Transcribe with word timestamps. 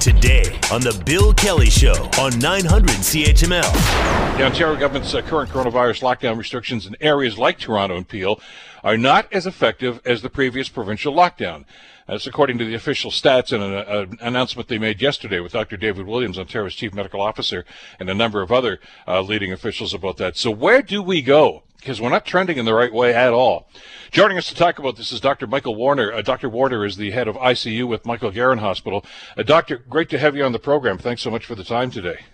Today 0.00 0.58
on 0.72 0.80
The 0.80 1.02
Bill 1.04 1.32
Kelly 1.34 1.70
Show 1.70 1.94
on 2.18 2.38
900 2.38 2.90
CHML. 2.90 4.36
The 4.36 4.44
Ontario 4.44 4.78
government's 4.78 5.14
uh, 5.14 5.22
current 5.22 5.50
coronavirus 5.50 6.02
lockdown 6.02 6.36
restrictions 6.38 6.86
in 6.86 6.96
areas 7.00 7.38
like 7.38 7.58
Toronto 7.58 7.96
and 7.96 8.06
Peel 8.06 8.40
are 8.84 8.96
not 8.96 9.32
as 9.32 9.46
effective 9.46 10.00
as 10.04 10.22
the 10.22 10.30
previous 10.30 10.68
provincial 10.68 11.12
lockdown. 11.12 11.64
That's 12.06 12.26
according 12.26 12.58
to 12.58 12.64
the 12.64 12.74
official 12.74 13.10
stats 13.10 13.52
in 13.52 13.60
an, 13.60 13.74
uh, 13.74 14.06
an 14.10 14.18
announcement 14.20 14.68
they 14.68 14.78
made 14.78 15.02
yesterday 15.02 15.40
with 15.40 15.52
Dr. 15.52 15.76
David 15.76 16.06
Williams, 16.06 16.38
Ontario's 16.38 16.74
chief 16.74 16.94
medical 16.94 17.20
officer, 17.20 17.64
and 17.98 18.08
a 18.08 18.14
number 18.14 18.42
of 18.42 18.52
other 18.52 18.78
uh, 19.08 19.20
leading 19.22 19.52
officials 19.52 19.92
about 19.92 20.16
that. 20.18 20.36
So 20.36 20.50
where 20.50 20.82
do 20.82 21.02
we 21.02 21.20
go? 21.22 21.62
Because 21.86 22.00
we're 22.00 22.08
not 22.08 22.26
trending 22.26 22.58
in 22.58 22.64
the 22.64 22.74
right 22.74 22.92
way 22.92 23.14
at 23.14 23.32
all. 23.32 23.68
Joining 24.10 24.36
us 24.36 24.48
to 24.48 24.56
talk 24.56 24.80
about 24.80 24.96
this 24.96 25.12
is 25.12 25.20
Dr. 25.20 25.46
Michael 25.46 25.76
Warner. 25.76 26.12
Uh, 26.12 26.20
Dr. 26.20 26.48
Warner 26.48 26.84
is 26.84 26.96
the 26.96 27.12
head 27.12 27.28
of 27.28 27.36
ICU 27.36 27.86
with 27.86 28.04
Michael 28.04 28.32
Garron 28.32 28.58
Hospital. 28.58 29.06
Uh, 29.38 29.44
doctor, 29.44 29.76
great 29.88 30.08
to 30.08 30.18
have 30.18 30.34
you 30.34 30.42
on 30.42 30.50
the 30.50 30.58
program. 30.58 30.98
Thanks 30.98 31.22
so 31.22 31.30
much 31.30 31.46
for 31.46 31.54
the 31.54 31.62
time 31.62 31.92
today. 31.92 32.24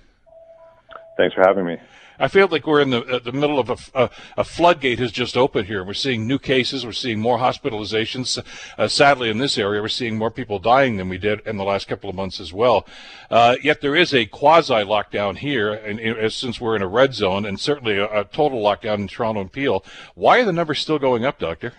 Thanks 1.19 1.35
for 1.35 1.43
having 1.47 1.67
me. 1.67 1.77
I 2.23 2.29
feel 2.29 2.47
like 2.47 2.69
we're 2.69 2.81
in 2.81 2.91
the 2.91 3.21
the 3.25 3.33
middle 3.33 3.59
of 3.59 3.69
a, 3.69 3.77
a, 3.95 4.11
a, 4.37 4.45
floodgate 4.45 5.01
has 5.01 5.11
just 5.11 5.37
opened 5.37 5.67
here. 5.67 5.83
We're 5.83 5.93
seeing 5.93 6.25
new 6.25 6.39
cases. 6.39 6.87
We're 6.87 6.93
seeing 6.93 7.19
more 7.19 7.39
hospitalizations. 7.39 8.41
Uh, 8.79 8.87
sadly, 8.87 9.29
in 9.29 9.39
this 9.39 9.59
area, 9.59 9.83
we're 9.83 9.89
seeing 9.89 10.17
more 10.17 10.31
people 10.31 10.61
dying 10.61 10.99
than 10.99 11.09
we 11.09 11.19
did 11.19 11.41
in 11.45 11.57
the 11.57 11.65
last 11.65 11.89
couple 11.89 12.09
of 12.09 12.15
months 12.15 12.39
as 12.39 12.53
well. 12.53 12.87
Uh, 13.29 13.57
yet 13.61 13.81
there 13.81 13.97
is 13.97 14.15
a 14.15 14.27
quasi 14.27 14.85
lockdown 14.85 15.37
here, 15.37 15.73
and, 15.73 15.99
and, 15.99 16.33
since 16.33 16.61
we're 16.61 16.77
in 16.77 16.83
a 16.83 16.87
red 16.87 17.13
zone, 17.13 17.45
and 17.45 17.59
certainly 17.59 17.99
a, 17.99 18.21
a 18.21 18.25
total 18.25 18.63
lockdown 18.63 19.01
in 19.01 19.09
Toronto 19.09 19.41
and 19.41 19.51
Peel. 19.51 19.85
Why 20.15 20.39
are 20.39 20.45
the 20.45 20.53
numbers 20.53 20.79
still 20.79 21.01
going 21.01 21.25
up, 21.25 21.41
Doctor? 21.41 21.73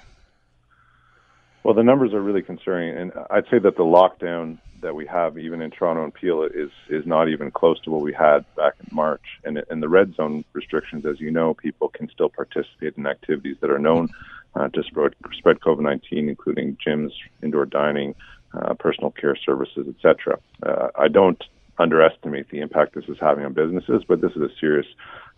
Well, 1.63 1.73
the 1.73 1.83
numbers 1.83 2.13
are 2.13 2.21
really 2.21 2.41
concerning, 2.41 2.97
and 2.97 3.13
I'd 3.29 3.45
say 3.49 3.59
that 3.59 3.77
the 3.77 3.83
lockdown 3.83 4.57
that 4.83 4.95
we 4.95 5.07
have, 5.07 5.37
even 5.37 5.61
in 5.61 5.71
Toronto 5.71 6.03
and 6.03 6.13
Peel, 6.13 6.43
is 6.43 6.69
is 6.89 7.05
not 7.05 7.29
even 7.29 7.49
close 7.51 7.79
to 7.81 7.89
what 7.89 8.01
we 8.01 8.13
had 8.13 8.45
back 8.55 8.73
in 8.79 8.95
March. 8.95 9.25
And 9.43 9.61
and 9.69 9.81
the 9.81 9.89
red 9.89 10.15
zone 10.15 10.45
restrictions, 10.53 11.05
as 11.05 11.19
you 11.19 11.31
know, 11.31 11.55
people 11.55 11.89
can 11.89 12.09
still 12.09 12.29
participate 12.29 12.97
in 12.97 13.07
activities 13.07 13.57
that 13.61 13.71
are 13.71 13.79
known 13.79 14.09
uh, 14.55 14.69
to 14.69 14.83
spread 14.83 15.15
spread 15.33 15.59
COVID-19, 15.59 16.29
including 16.29 16.77
gyms, 16.85 17.11
indoor 17.41 17.65
dining, 17.65 18.13
uh, 18.53 18.73
personal 18.75 19.11
care 19.11 19.35
services, 19.35 19.87
etc. 19.87 20.37
Uh, 20.61 20.89
I 20.95 21.07
don't 21.07 21.43
underestimate 21.79 22.49
the 22.49 22.59
impact 22.59 22.93
this 22.93 23.05
is 23.07 23.17
having 23.19 23.45
on 23.45 23.53
businesses, 23.53 24.03
but 24.07 24.21
this 24.21 24.31
is 24.33 24.41
a 24.43 24.49
serious 24.59 24.85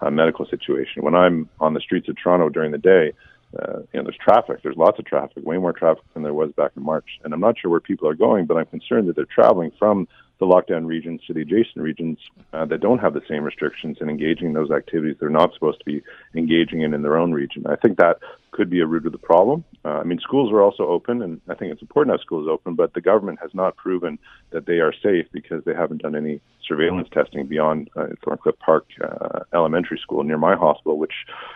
uh, 0.02 0.10
medical 0.10 0.46
situation. 0.46 1.04
When 1.04 1.16
I'm 1.16 1.50
on 1.60 1.74
the 1.74 1.80
streets 1.80 2.10
of 2.10 2.18
Toronto 2.22 2.50
during 2.50 2.72
the 2.72 2.78
day, 2.78 3.14
uh, 3.60 3.80
you 3.94 4.00
know, 4.00 4.04
there's 4.04 4.18
traffic. 4.18 4.62
There's 4.64 4.78
lots 4.78 5.00
of 5.00 5.06
traffic, 5.06 5.46
way 5.46 5.58
more 5.58 5.74
traffic 5.74 6.04
than 6.14 6.24
there 6.24 6.34
was 6.34 6.52
back 6.54 6.72
in 6.76 6.84
March. 6.84 7.20
And 7.24 7.34
I'm 7.34 7.40
not 7.40 7.58
sure 7.60 7.72
where 7.72 7.80
people 7.80 8.08
are 8.08 8.16
going, 8.16 8.46
but 8.46 8.58
I'm 8.58 8.66
concerned 8.66 9.08
that 9.08 9.16
they're 9.16 9.26
traveling 9.26 9.72
from 9.78 10.08
the 10.40 10.46
lockdown 10.46 10.86
regions 10.86 11.22
to 11.28 11.34
the 11.34 11.42
adjacent 11.42 11.78
regions 11.78 12.18
uh, 12.52 12.66
that 12.66 12.82
don't 12.82 13.00
have 13.00 13.14
the 13.14 13.22
same 13.28 13.44
restrictions 13.44 13.98
and 14.02 14.10
engaging 14.10 14.48
in 14.48 14.54
those 14.54 14.72
activities 14.72 15.16
they're 15.20 15.30
not 15.30 15.54
supposed 15.54 15.80
to 15.80 15.86
be 15.86 16.02
engaging 16.36 16.82
in 16.82 16.94
in 16.94 17.02
their 17.02 17.18
own 17.18 17.32
region. 17.32 17.66
I 17.68 17.78
think 17.78 17.98
that 17.98 18.18
could 18.56 18.70
be 18.70 18.80
a 18.80 18.86
root 18.86 19.06
of 19.06 19.12
the 19.12 19.18
problem. 19.18 19.66
Uh, 19.84 20.00
I 20.00 20.04
mean, 20.04 20.18
schools 20.20 20.50
are 20.50 20.62
also 20.62 20.88
open, 20.88 21.22
and 21.22 21.42
I 21.50 21.56
think 21.56 21.74
it's 21.74 21.82
important 21.82 22.14
to 22.14 22.18
have 22.18 22.22
schools 22.22 22.48
open, 22.50 22.74
but 22.76 22.94
the 22.94 23.02
government 23.02 23.40
has 23.42 23.54
not 23.54 23.76
proven 23.76 24.18
that 24.52 24.66
they 24.66 24.80
are 24.80 24.94
safe 24.94 25.28
because 25.34 25.66
they 25.66 25.74
haven't 25.74 26.04
done 26.04 26.16
any 26.16 26.40
surveillance 26.66 27.10
testing 27.12 27.48
beyond 27.48 27.90
uh, 27.98 28.08
Thorncliffe 28.24 28.58
Park 28.60 28.86
uh, 29.04 29.42
Elementary 29.54 30.00
School 30.00 30.24
near 30.24 30.38
my 30.38 30.56
hospital, 30.56 30.98
which 30.98 31.12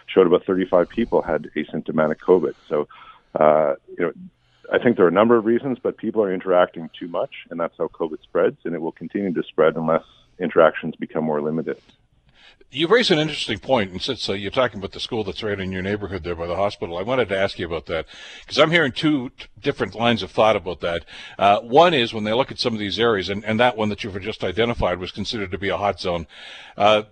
showed 0.07 0.27
about 0.27 0.43
35 0.43 0.89
people 0.89 1.21
had 1.21 1.49
asymptomatic 1.55 2.17
COVID. 2.17 2.55
So, 2.67 2.89
uh, 3.39 3.75
you 3.97 4.05
know, 4.05 4.11
I 4.71 4.77
think 4.77 4.97
there 4.97 5.05
are 5.05 5.09
a 5.09 5.19
number 5.21 5.37
of 5.37 5.45
reasons, 5.45 5.77
but 5.81 5.95
people 5.95 6.21
are 6.21 6.33
interacting 6.33 6.89
too 6.99 7.07
much, 7.07 7.31
and 7.49 7.57
that's 7.57 7.77
how 7.77 7.87
COVID 7.87 8.21
spreads, 8.23 8.57
and 8.65 8.75
it 8.75 8.81
will 8.81 8.91
continue 8.91 9.33
to 9.33 9.43
spread 9.43 9.77
unless 9.77 10.03
interactions 10.37 10.97
become 10.97 11.23
more 11.23 11.41
limited. 11.41 11.77
You 12.71 12.87
raise 12.87 13.09
an 13.09 13.17
interesting 13.17 13.57
point, 13.57 13.91
and 13.91 13.99
since 13.99 14.29
uh, 14.29 14.33
you're 14.33 14.51
talking 14.51 14.77
about 14.77 14.91
the 14.91 14.99
school 14.99 15.23
that's 15.23 15.41
right 15.41 15.59
in 15.59 15.71
your 15.71 15.81
neighborhood 15.81 16.23
there 16.23 16.35
by 16.35 16.45
the 16.45 16.55
hospital, 16.55 16.99
I 16.99 17.01
wanted 17.01 17.27
to 17.29 17.37
ask 17.37 17.57
you 17.57 17.65
about 17.65 17.87
that 17.87 18.05
because 18.41 18.59
I'm 18.59 18.69
hearing 18.69 18.91
two 18.91 19.29
t- 19.29 19.47
different 19.59 19.95
lines 19.95 20.21
of 20.21 20.29
thought 20.29 20.55
about 20.55 20.79
that. 20.81 21.03
Uh, 21.39 21.61
one 21.61 21.95
is 21.95 22.13
when 22.13 22.25
they 22.25 22.33
look 22.33 22.51
at 22.51 22.59
some 22.59 22.73
of 22.73 22.79
these 22.79 22.99
areas, 22.99 23.27
and, 23.29 23.43
and 23.43 23.59
that 23.59 23.75
one 23.75 23.89
that 23.89 24.03
you've 24.03 24.21
just 24.21 24.43
identified 24.43 24.99
was 24.99 25.11
considered 25.11 25.49
to 25.49 25.57
be 25.57 25.69
a 25.69 25.77
hot 25.77 25.99
zone. 25.99 26.27
Uh, 26.77 27.03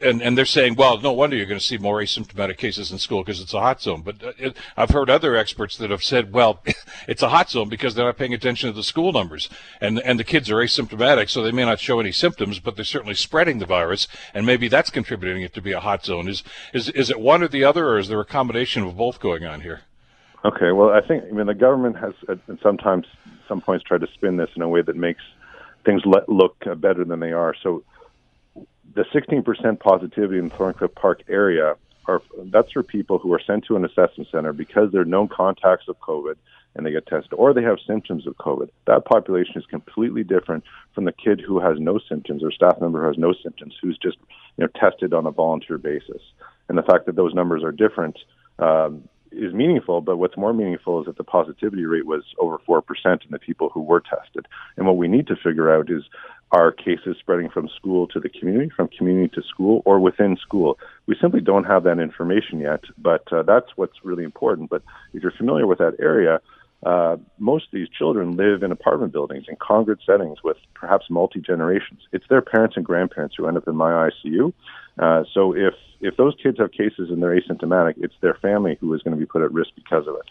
and, 0.00 0.20
and 0.20 0.36
they're 0.36 0.44
saying, 0.44 0.74
well, 0.74 1.00
no 1.00 1.12
wonder 1.12 1.36
you're 1.36 1.46
going 1.46 1.58
to 1.58 1.64
see 1.64 1.78
more 1.78 2.00
asymptomatic 2.00 2.58
cases 2.58 2.92
in 2.92 2.98
school 2.98 3.22
because 3.22 3.40
it's 3.40 3.54
a 3.54 3.60
hot 3.60 3.80
zone. 3.80 4.02
But 4.02 4.22
uh, 4.22 4.32
it, 4.38 4.56
I've 4.76 4.90
heard 4.90 5.08
other 5.08 5.36
experts 5.36 5.76
that 5.78 5.90
have 5.90 6.04
said, 6.04 6.32
well, 6.32 6.62
it's 7.08 7.22
a 7.22 7.30
hot 7.30 7.50
zone 7.50 7.68
because 7.68 7.94
they're 7.94 8.04
not 8.04 8.18
paying 8.18 8.34
attention 8.34 8.68
to 8.68 8.76
the 8.76 8.82
school 8.82 9.12
numbers, 9.12 9.48
and 9.80 9.98
and 10.00 10.18
the 10.18 10.24
kids 10.24 10.50
are 10.50 10.56
asymptomatic, 10.56 11.30
so 11.30 11.42
they 11.42 11.52
may 11.52 11.64
not 11.64 11.80
show 11.80 11.98
any 11.98 12.12
symptoms, 12.12 12.58
but 12.58 12.76
they're 12.76 12.84
certainly 12.84 13.14
spreading 13.14 13.58
the 13.58 13.66
virus, 13.66 14.06
and 14.34 14.44
maybe 14.44 14.68
that's 14.68 14.90
contributing 14.90 15.42
it 15.42 15.54
to 15.54 15.62
be 15.62 15.72
a 15.72 15.80
hot 15.80 16.04
zone. 16.04 16.28
Is 16.28 16.42
is 16.74 16.90
is 16.90 17.10
it 17.10 17.18
one 17.18 17.42
or 17.42 17.48
the 17.48 17.64
other, 17.64 17.88
or 17.88 17.98
is 17.98 18.08
there 18.08 18.20
a 18.20 18.26
combination 18.26 18.82
of 18.82 18.96
both 18.96 19.18
going 19.18 19.44
on 19.44 19.62
here? 19.62 19.82
Okay, 20.44 20.72
well, 20.72 20.90
I 20.90 21.00
think 21.00 21.24
I 21.24 21.32
mean 21.32 21.46
the 21.46 21.54
government 21.54 21.96
has 21.96 22.12
uh, 22.28 22.36
sometimes 22.62 23.06
some 23.48 23.60
points 23.60 23.84
tried 23.84 24.02
to 24.02 24.08
spin 24.14 24.36
this 24.36 24.50
in 24.56 24.62
a 24.62 24.68
way 24.68 24.82
that 24.82 24.96
makes 24.96 25.22
things 25.84 26.02
look 26.04 26.56
better 26.78 27.04
than 27.04 27.20
they 27.20 27.32
are. 27.32 27.54
So 27.62 27.82
the 28.94 29.04
16% 29.04 29.80
positivity 29.80 30.38
in 30.38 30.50
Thorncliffe 30.50 30.94
Park 30.94 31.22
area 31.28 31.76
are 32.06 32.22
that's 32.36 32.72
for 32.72 32.82
people 32.82 33.18
who 33.18 33.32
are 33.32 33.40
sent 33.40 33.64
to 33.64 33.76
an 33.76 33.84
assessment 33.84 34.28
center 34.30 34.52
because 34.52 34.92
they're 34.92 35.04
known 35.04 35.28
contacts 35.28 35.88
of 35.88 35.98
COVID 36.00 36.36
and 36.74 36.84
they 36.84 36.92
get 36.92 37.06
tested, 37.06 37.32
or 37.32 37.54
they 37.54 37.62
have 37.62 37.78
symptoms 37.86 38.26
of 38.26 38.36
COVID. 38.36 38.68
That 38.86 39.06
population 39.06 39.54
is 39.56 39.64
completely 39.66 40.22
different 40.22 40.62
from 40.94 41.04
the 41.04 41.12
kid 41.12 41.40
who 41.40 41.58
has 41.58 41.80
no 41.80 41.98
symptoms 41.98 42.44
or 42.44 42.52
staff 42.52 42.80
member 42.80 43.00
who 43.00 43.08
has 43.08 43.18
no 43.18 43.32
symptoms, 43.32 43.74
who's 43.80 43.98
just 43.98 44.18
you 44.56 44.64
know 44.64 44.68
tested 44.78 45.14
on 45.14 45.26
a 45.26 45.30
volunteer 45.30 45.78
basis. 45.78 46.22
And 46.68 46.76
the 46.76 46.82
fact 46.82 47.06
that 47.06 47.16
those 47.16 47.34
numbers 47.34 47.62
are 47.62 47.72
different 47.72 48.18
um, 48.58 49.08
is 49.32 49.52
meaningful, 49.52 50.00
but 50.00 50.16
what's 50.16 50.36
more 50.36 50.52
meaningful 50.52 51.00
is 51.00 51.06
that 51.06 51.16
the 51.16 51.24
positivity 51.24 51.84
rate 51.84 52.06
was 52.06 52.22
over 52.38 52.58
4% 52.58 52.82
in 53.06 53.30
the 53.30 53.38
people 53.38 53.68
who 53.68 53.82
were 53.82 54.00
tested. 54.00 54.46
And 54.76 54.86
what 54.86 54.96
we 54.96 55.08
need 55.08 55.26
to 55.28 55.36
figure 55.36 55.74
out 55.74 55.90
is 55.90 56.04
are 56.52 56.72
cases 56.72 57.16
spreading 57.18 57.50
from 57.50 57.68
school 57.76 58.06
to 58.08 58.20
the 58.20 58.28
community, 58.28 58.70
from 58.74 58.88
community 58.88 59.28
to 59.34 59.42
school, 59.42 59.82
or 59.84 59.98
within 59.98 60.36
school? 60.36 60.78
We 61.06 61.16
simply 61.20 61.40
don't 61.40 61.64
have 61.64 61.84
that 61.84 61.98
information 61.98 62.60
yet, 62.60 62.80
but 62.98 63.30
uh, 63.32 63.42
that's 63.42 63.66
what's 63.76 64.04
really 64.04 64.24
important. 64.24 64.70
But 64.70 64.82
if 65.12 65.22
you're 65.22 65.32
familiar 65.32 65.66
with 65.66 65.78
that 65.78 65.96
area, 65.98 66.40
uh, 66.84 67.16
most 67.38 67.64
of 67.64 67.72
these 67.72 67.88
children 67.88 68.36
live 68.36 68.62
in 68.62 68.70
apartment 68.70 69.12
buildings 69.12 69.46
in 69.48 69.56
congregate 69.56 70.04
settings 70.06 70.38
with 70.44 70.56
perhaps 70.74 71.06
multi 71.10 71.40
generations. 71.40 72.00
It's 72.12 72.26
their 72.28 72.42
parents 72.42 72.76
and 72.76 72.84
grandparents 72.84 73.34
who 73.36 73.48
end 73.48 73.56
up 73.56 73.66
in 73.66 73.74
my 73.74 74.10
ICU. 74.10 74.52
Uh, 74.98 75.24
so 75.32 75.54
if 75.54 75.74
if 76.00 76.16
those 76.16 76.34
kids 76.40 76.58
have 76.58 76.72
cases 76.72 77.10
and 77.10 77.22
they're 77.22 77.38
asymptomatic, 77.40 77.94
it's 77.96 78.14
their 78.20 78.34
family 78.34 78.76
who 78.80 78.92
is 78.94 79.02
going 79.02 79.16
to 79.16 79.20
be 79.20 79.26
put 79.26 79.42
at 79.42 79.52
risk 79.52 79.70
because 79.74 80.06
of 80.06 80.14
it. 80.14 80.30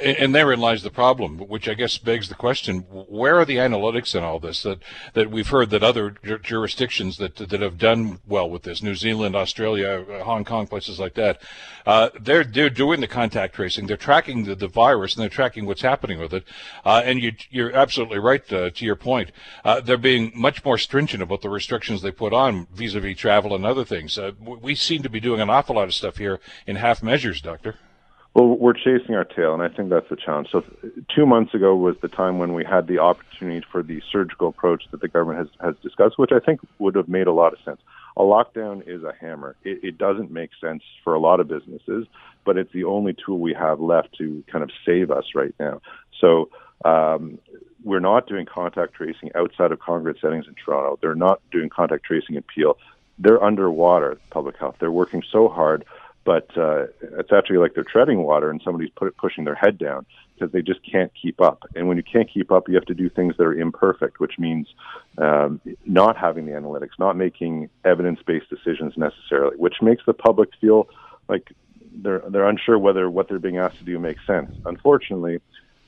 And 0.00 0.34
therein 0.34 0.58
lies 0.58 0.82
the 0.82 0.90
problem, 0.90 1.38
which 1.38 1.68
I 1.68 1.74
guess 1.74 1.98
begs 1.98 2.30
the 2.30 2.34
question: 2.34 2.80
Where 2.90 3.38
are 3.38 3.44
the 3.44 3.56
analytics 3.56 4.14
in 4.14 4.22
all 4.22 4.40
this? 4.40 4.62
That 4.62 4.78
that 5.12 5.30
we've 5.30 5.48
heard 5.48 5.68
that 5.70 5.82
other 5.82 6.10
jurisdictions 6.42 7.18
that 7.18 7.36
that 7.36 7.60
have 7.60 7.76
done 7.76 8.20
well 8.26 8.48
with 8.48 8.62
this, 8.62 8.82
New 8.82 8.94
Zealand, 8.94 9.36
Australia, 9.36 10.06
uh, 10.08 10.24
Hong 10.24 10.44
Kong, 10.44 10.66
places 10.66 10.98
like 10.98 11.12
that, 11.14 11.42
uh, 11.84 12.08
they're 12.18 12.44
they're 12.44 12.70
doing 12.70 13.00
the 13.00 13.06
contact 13.06 13.54
tracing, 13.54 13.86
they're 13.86 13.98
tracking 13.98 14.44
the, 14.44 14.54
the 14.54 14.66
virus, 14.68 15.14
and 15.14 15.22
they're 15.22 15.28
tracking 15.28 15.66
what's 15.66 15.82
happening 15.82 16.18
with 16.18 16.32
it. 16.32 16.44
Uh, 16.86 17.02
and 17.04 17.20
you 17.20 17.32
you're 17.50 17.76
absolutely 17.76 18.18
right 18.18 18.50
uh, 18.50 18.70
to 18.70 18.86
your 18.86 18.96
point. 18.96 19.30
Uh, 19.62 19.80
they're 19.80 19.98
being 19.98 20.32
much 20.34 20.64
more 20.64 20.78
stringent 20.78 21.22
about 21.22 21.42
the 21.42 21.50
restrictions 21.50 22.00
they 22.00 22.10
put 22.10 22.32
on 22.32 22.66
vis-a-vis 22.72 23.18
travel 23.18 23.54
and 23.54 23.66
other 23.66 23.84
things. 23.84 24.16
Uh, 24.16 24.32
we 24.40 24.74
seem 24.74 25.02
to 25.02 25.10
be 25.10 25.20
doing 25.20 25.40
an 25.42 25.50
awful 25.50 25.76
lot 25.76 25.84
of 25.84 25.92
stuff 25.92 26.16
here 26.16 26.40
in 26.66 26.76
half 26.76 27.02
measures, 27.02 27.42
Doctor. 27.42 27.76
Well, 28.34 28.56
we're 28.56 28.72
chasing 28.72 29.14
our 29.14 29.24
tail, 29.24 29.52
and 29.52 29.62
I 29.62 29.68
think 29.68 29.90
that's 29.90 30.08
the 30.08 30.16
challenge. 30.16 30.48
So, 30.50 30.64
two 31.14 31.26
months 31.26 31.52
ago 31.52 31.76
was 31.76 31.96
the 32.00 32.08
time 32.08 32.38
when 32.38 32.54
we 32.54 32.64
had 32.64 32.86
the 32.86 32.98
opportunity 32.98 33.64
for 33.70 33.82
the 33.82 34.00
surgical 34.10 34.48
approach 34.48 34.84
that 34.90 35.02
the 35.02 35.08
government 35.08 35.38
has, 35.38 35.48
has 35.60 35.74
discussed, 35.82 36.18
which 36.18 36.32
I 36.32 36.38
think 36.38 36.60
would 36.78 36.94
have 36.94 37.08
made 37.08 37.26
a 37.26 37.32
lot 37.32 37.52
of 37.52 37.58
sense. 37.62 37.80
A 38.16 38.22
lockdown 38.22 38.88
is 38.88 39.02
a 39.02 39.12
hammer. 39.20 39.54
It, 39.64 39.84
it 39.84 39.98
doesn't 39.98 40.30
make 40.30 40.50
sense 40.62 40.82
for 41.04 41.12
a 41.12 41.18
lot 41.18 41.40
of 41.40 41.48
businesses, 41.48 42.06
but 42.46 42.56
it's 42.56 42.72
the 42.72 42.84
only 42.84 43.14
tool 43.14 43.38
we 43.38 43.52
have 43.52 43.80
left 43.80 44.16
to 44.16 44.42
kind 44.50 44.64
of 44.64 44.70
save 44.86 45.10
us 45.10 45.24
right 45.34 45.54
now. 45.60 45.82
So, 46.18 46.48
um, 46.86 47.38
we're 47.84 48.00
not 48.00 48.26
doing 48.28 48.46
contact 48.46 48.94
tracing 48.94 49.30
outside 49.34 49.72
of 49.72 49.80
congregate 49.80 50.22
settings 50.22 50.46
in 50.46 50.54
Toronto. 50.54 50.98
They're 51.02 51.14
not 51.14 51.42
doing 51.50 51.68
contact 51.68 52.04
tracing 52.04 52.36
in 52.36 52.42
Peel. 52.42 52.78
They're 53.18 53.42
underwater, 53.42 54.18
public 54.30 54.56
health. 54.56 54.76
They're 54.80 54.90
working 54.90 55.22
so 55.30 55.48
hard 55.48 55.84
but 56.24 56.48
uh, 56.56 56.84
it's 57.18 57.32
actually 57.32 57.58
like 57.58 57.74
they're 57.74 57.84
treading 57.84 58.22
water 58.22 58.50
and 58.50 58.60
somebody's 58.64 58.90
put, 58.90 59.16
pushing 59.16 59.44
their 59.44 59.54
head 59.54 59.78
down 59.78 60.06
because 60.34 60.52
they 60.52 60.62
just 60.62 60.80
can't 60.88 61.12
keep 61.20 61.40
up. 61.40 61.64
And 61.74 61.88
when 61.88 61.96
you 61.96 62.02
can't 62.02 62.28
keep 62.32 62.50
up, 62.50 62.68
you 62.68 62.74
have 62.74 62.84
to 62.86 62.94
do 62.94 63.08
things 63.08 63.36
that 63.36 63.44
are 63.44 63.54
imperfect, 63.54 64.20
which 64.20 64.38
means 64.38 64.68
um, 65.18 65.60
not 65.84 66.16
having 66.16 66.46
the 66.46 66.52
analytics, 66.52 66.98
not 66.98 67.16
making 67.16 67.70
evidence-based 67.84 68.48
decisions 68.48 68.94
necessarily, 68.96 69.56
which 69.56 69.76
makes 69.82 70.02
the 70.06 70.14
public 70.14 70.50
feel 70.60 70.88
like 71.28 71.52
they're 71.94 72.22
they're 72.30 72.48
unsure 72.48 72.78
whether 72.78 73.10
what 73.10 73.28
they're 73.28 73.38
being 73.38 73.58
asked 73.58 73.78
to 73.78 73.84
do 73.84 73.98
makes 73.98 74.20
sense. 74.26 74.50
Unfortunately, 74.64 75.40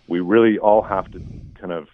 we 0.07 0.21
really 0.21 0.59
all 0.59 0.83
have 0.83 1.11
to 1.13 1.23
kind 1.59 1.73
of 1.73 1.89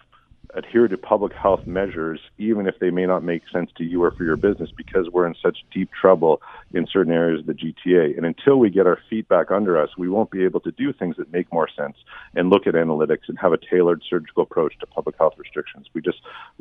adhere 0.53 0.87
to 0.87 0.97
public 0.97 1.33
health 1.33 1.61
measures, 1.65 2.19
even 2.37 2.67
if 2.67 2.79
they 2.79 2.89
may 2.89 3.05
not 3.05 3.23
make 3.23 3.43
sense 3.51 3.71
to 3.77 3.83
you 3.83 4.03
or 4.03 4.11
for 4.11 4.23
your 4.23 4.37
business, 4.37 4.69
because 4.75 5.09
we're 5.11 5.25
in 5.25 5.35
such 5.41 5.59
deep 5.73 5.89
trouble 5.99 6.41
in 6.73 6.87
certain 6.91 7.13
areas 7.13 7.41
of 7.41 7.45
the 7.47 7.53
GTA. 7.53 8.17
And 8.17 8.25
until 8.25 8.57
we 8.57 8.69
get 8.69 8.87
our 8.87 8.99
feet 9.09 9.27
back 9.27 9.51
under 9.51 9.81
us, 9.81 9.89
we 9.97 10.09
won't 10.09 10.31
be 10.31 10.43
able 10.43 10.59
to 10.61 10.71
do 10.71 10.93
things 10.93 11.15
that 11.17 11.31
make 11.31 11.51
more 11.51 11.69
sense 11.69 11.97
and 12.35 12.49
look 12.49 12.67
at 12.67 12.73
analytics 12.73 13.27
and 13.27 13.37
have 13.39 13.53
a 13.53 13.57
tailored 13.57 14.03
surgical 14.09 14.43
approach 14.43 14.77
to 14.79 14.87
public 14.87 15.15
health 15.17 15.33
restrictions. 15.37 15.87
We 15.93 16.01
just, 16.01 16.19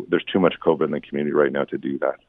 there's 0.09 0.25
too 0.25 0.41
much 0.41 0.55
COVID 0.65 0.85
in 0.85 0.91
the 0.93 1.01
community 1.01 1.35
right 1.35 1.53
now 1.53 1.65
to 1.65 1.79
do 1.79 1.99
that. 1.99 2.21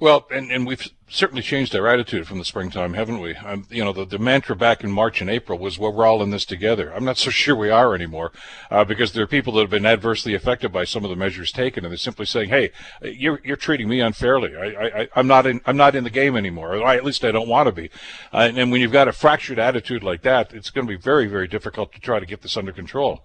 Well, 0.00 0.28
and, 0.30 0.52
and 0.52 0.64
we've 0.64 0.88
certainly 1.08 1.42
changed 1.42 1.74
our 1.74 1.88
attitude 1.88 2.28
from 2.28 2.38
the 2.38 2.44
springtime, 2.44 2.94
haven't 2.94 3.18
we? 3.18 3.34
Um, 3.34 3.66
you 3.68 3.82
know, 3.82 3.92
the, 3.92 4.04
the 4.04 4.18
mantra 4.18 4.54
back 4.54 4.84
in 4.84 4.92
March 4.92 5.20
and 5.20 5.28
April 5.28 5.58
was, 5.58 5.76
well, 5.76 5.92
we're 5.92 6.06
all 6.06 6.22
in 6.22 6.30
this 6.30 6.44
together. 6.44 6.94
I'm 6.94 7.04
not 7.04 7.18
so 7.18 7.30
sure 7.30 7.56
we 7.56 7.70
are 7.70 7.96
anymore 7.96 8.30
uh, 8.70 8.84
because 8.84 9.12
there 9.12 9.24
are 9.24 9.28
people 9.28 9.54
that 9.54 9.62
have 9.62 9.70
been 9.70 9.86
adversely 9.86 10.34
affected 10.34 10.70
by 10.70 10.84
some 10.84 11.02
of 11.02 11.10
the 11.10 11.16
measures 11.16 11.50
taken, 11.50 11.84
and 11.84 11.90
they're 11.90 11.98
simply 11.98 12.26
saying, 12.26 12.50
hey, 12.50 12.70
you're, 13.02 13.40
you're 13.42 13.56
treating 13.56 13.88
me 13.88 14.00
unfairly. 14.00 14.54
I, 14.56 15.00
I, 15.00 15.08
I'm, 15.16 15.26
not 15.26 15.46
in, 15.46 15.60
I'm 15.66 15.76
not 15.76 15.96
in 15.96 16.04
the 16.04 16.10
game 16.10 16.36
anymore, 16.36 16.76
or 16.76 16.86
at 16.86 17.04
least 17.04 17.24
I 17.24 17.32
don't 17.32 17.48
want 17.48 17.66
to 17.66 17.72
be. 17.72 17.90
Uh, 18.32 18.46
and, 18.48 18.58
and 18.58 18.70
when 18.70 18.80
you've 18.80 18.92
got 18.92 19.08
a 19.08 19.12
fractured 19.12 19.58
attitude 19.58 20.04
like 20.04 20.22
that, 20.22 20.54
it's 20.54 20.70
going 20.70 20.86
to 20.86 20.96
be 20.96 21.00
very, 21.00 21.26
very 21.26 21.48
difficult 21.48 21.92
to 21.94 22.00
try 22.00 22.20
to 22.20 22.26
get 22.26 22.42
this 22.42 22.56
under 22.56 22.70
control. 22.70 23.24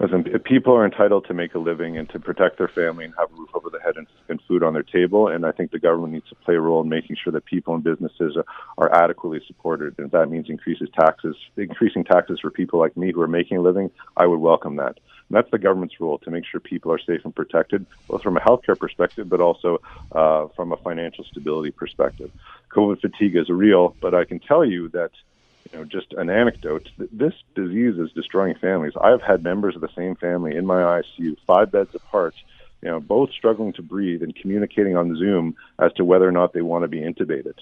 Listen, 0.00 0.22
people 0.44 0.74
are 0.74 0.84
entitled 0.84 1.26
to 1.26 1.34
make 1.34 1.56
a 1.56 1.58
living 1.58 1.98
and 1.98 2.08
to 2.10 2.20
protect 2.20 2.56
their 2.56 2.68
family 2.68 3.04
and 3.04 3.14
have 3.18 3.32
a 3.32 3.34
roof 3.34 3.48
over 3.52 3.68
their 3.68 3.80
head 3.80 3.96
and, 3.96 4.06
and 4.28 4.40
food 4.46 4.62
on 4.62 4.72
their 4.72 4.84
table. 4.84 5.26
And 5.26 5.44
I 5.44 5.50
think 5.50 5.72
the 5.72 5.80
government 5.80 6.12
needs 6.12 6.28
to 6.28 6.36
play 6.36 6.54
a 6.54 6.60
role 6.60 6.80
in 6.82 6.88
making 6.88 7.16
sure 7.22 7.32
that 7.32 7.44
people 7.46 7.74
and 7.74 7.82
businesses 7.82 8.36
are, 8.36 8.44
are 8.78 8.94
adequately 8.94 9.40
supported. 9.48 9.96
And 9.98 10.06
if 10.06 10.12
that 10.12 10.30
means 10.30 10.48
increases 10.48 10.88
taxes, 10.96 11.34
increasing 11.56 12.04
taxes 12.04 12.38
for 12.40 12.50
people 12.50 12.78
like 12.78 12.96
me 12.96 13.10
who 13.12 13.20
are 13.20 13.26
making 13.28 13.56
a 13.56 13.60
living, 13.60 13.90
I 14.16 14.26
would 14.26 14.38
welcome 14.38 14.76
that. 14.76 14.98
And 15.28 15.36
that's 15.36 15.50
the 15.50 15.58
government's 15.58 15.98
role 15.98 16.18
to 16.18 16.30
make 16.30 16.44
sure 16.46 16.60
people 16.60 16.92
are 16.92 17.00
safe 17.00 17.22
and 17.24 17.34
protected, 17.34 17.84
both 18.06 18.22
from 18.22 18.36
a 18.36 18.40
healthcare 18.40 18.78
perspective, 18.78 19.28
but 19.28 19.40
also 19.40 19.78
uh, 20.12 20.46
from 20.54 20.70
a 20.70 20.76
financial 20.76 21.24
stability 21.24 21.72
perspective. 21.72 22.30
COVID 22.70 23.00
fatigue 23.00 23.34
is 23.34 23.48
real, 23.48 23.96
but 24.00 24.14
I 24.14 24.24
can 24.24 24.38
tell 24.38 24.64
you 24.64 24.90
that 24.90 25.10
you 25.72 25.78
know, 25.78 25.84
just 25.84 26.12
an 26.14 26.30
anecdote. 26.30 26.88
This 27.12 27.34
disease 27.54 27.98
is 27.98 28.10
destroying 28.12 28.54
families. 28.54 28.92
I've 29.00 29.22
had 29.22 29.42
members 29.42 29.74
of 29.74 29.80
the 29.80 29.88
same 29.96 30.14
family 30.16 30.56
in 30.56 30.66
my 30.66 30.80
ICU, 30.80 31.36
five 31.46 31.70
beds 31.70 31.94
apart, 31.94 32.34
you 32.82 32.88
know, 32.88 33.00
both 33.00 33.30
struggling 33.32 33.72
to 33.74 33.82
breathe 33.82 34.22
and 34.22 34.34
communicating 34.34 34.96
on 34.96 35.16
Zoom 35.16 35.56
as 35.78 35.92
to 35.94 36.04
whether 36.04 36.28
or 36.28 36.32
not 36.32 36.52
they 36.52 36.62
want 36.62 36.84
to 36.84 36.88
be 36.88 37.00
intubated. 37.00 37.54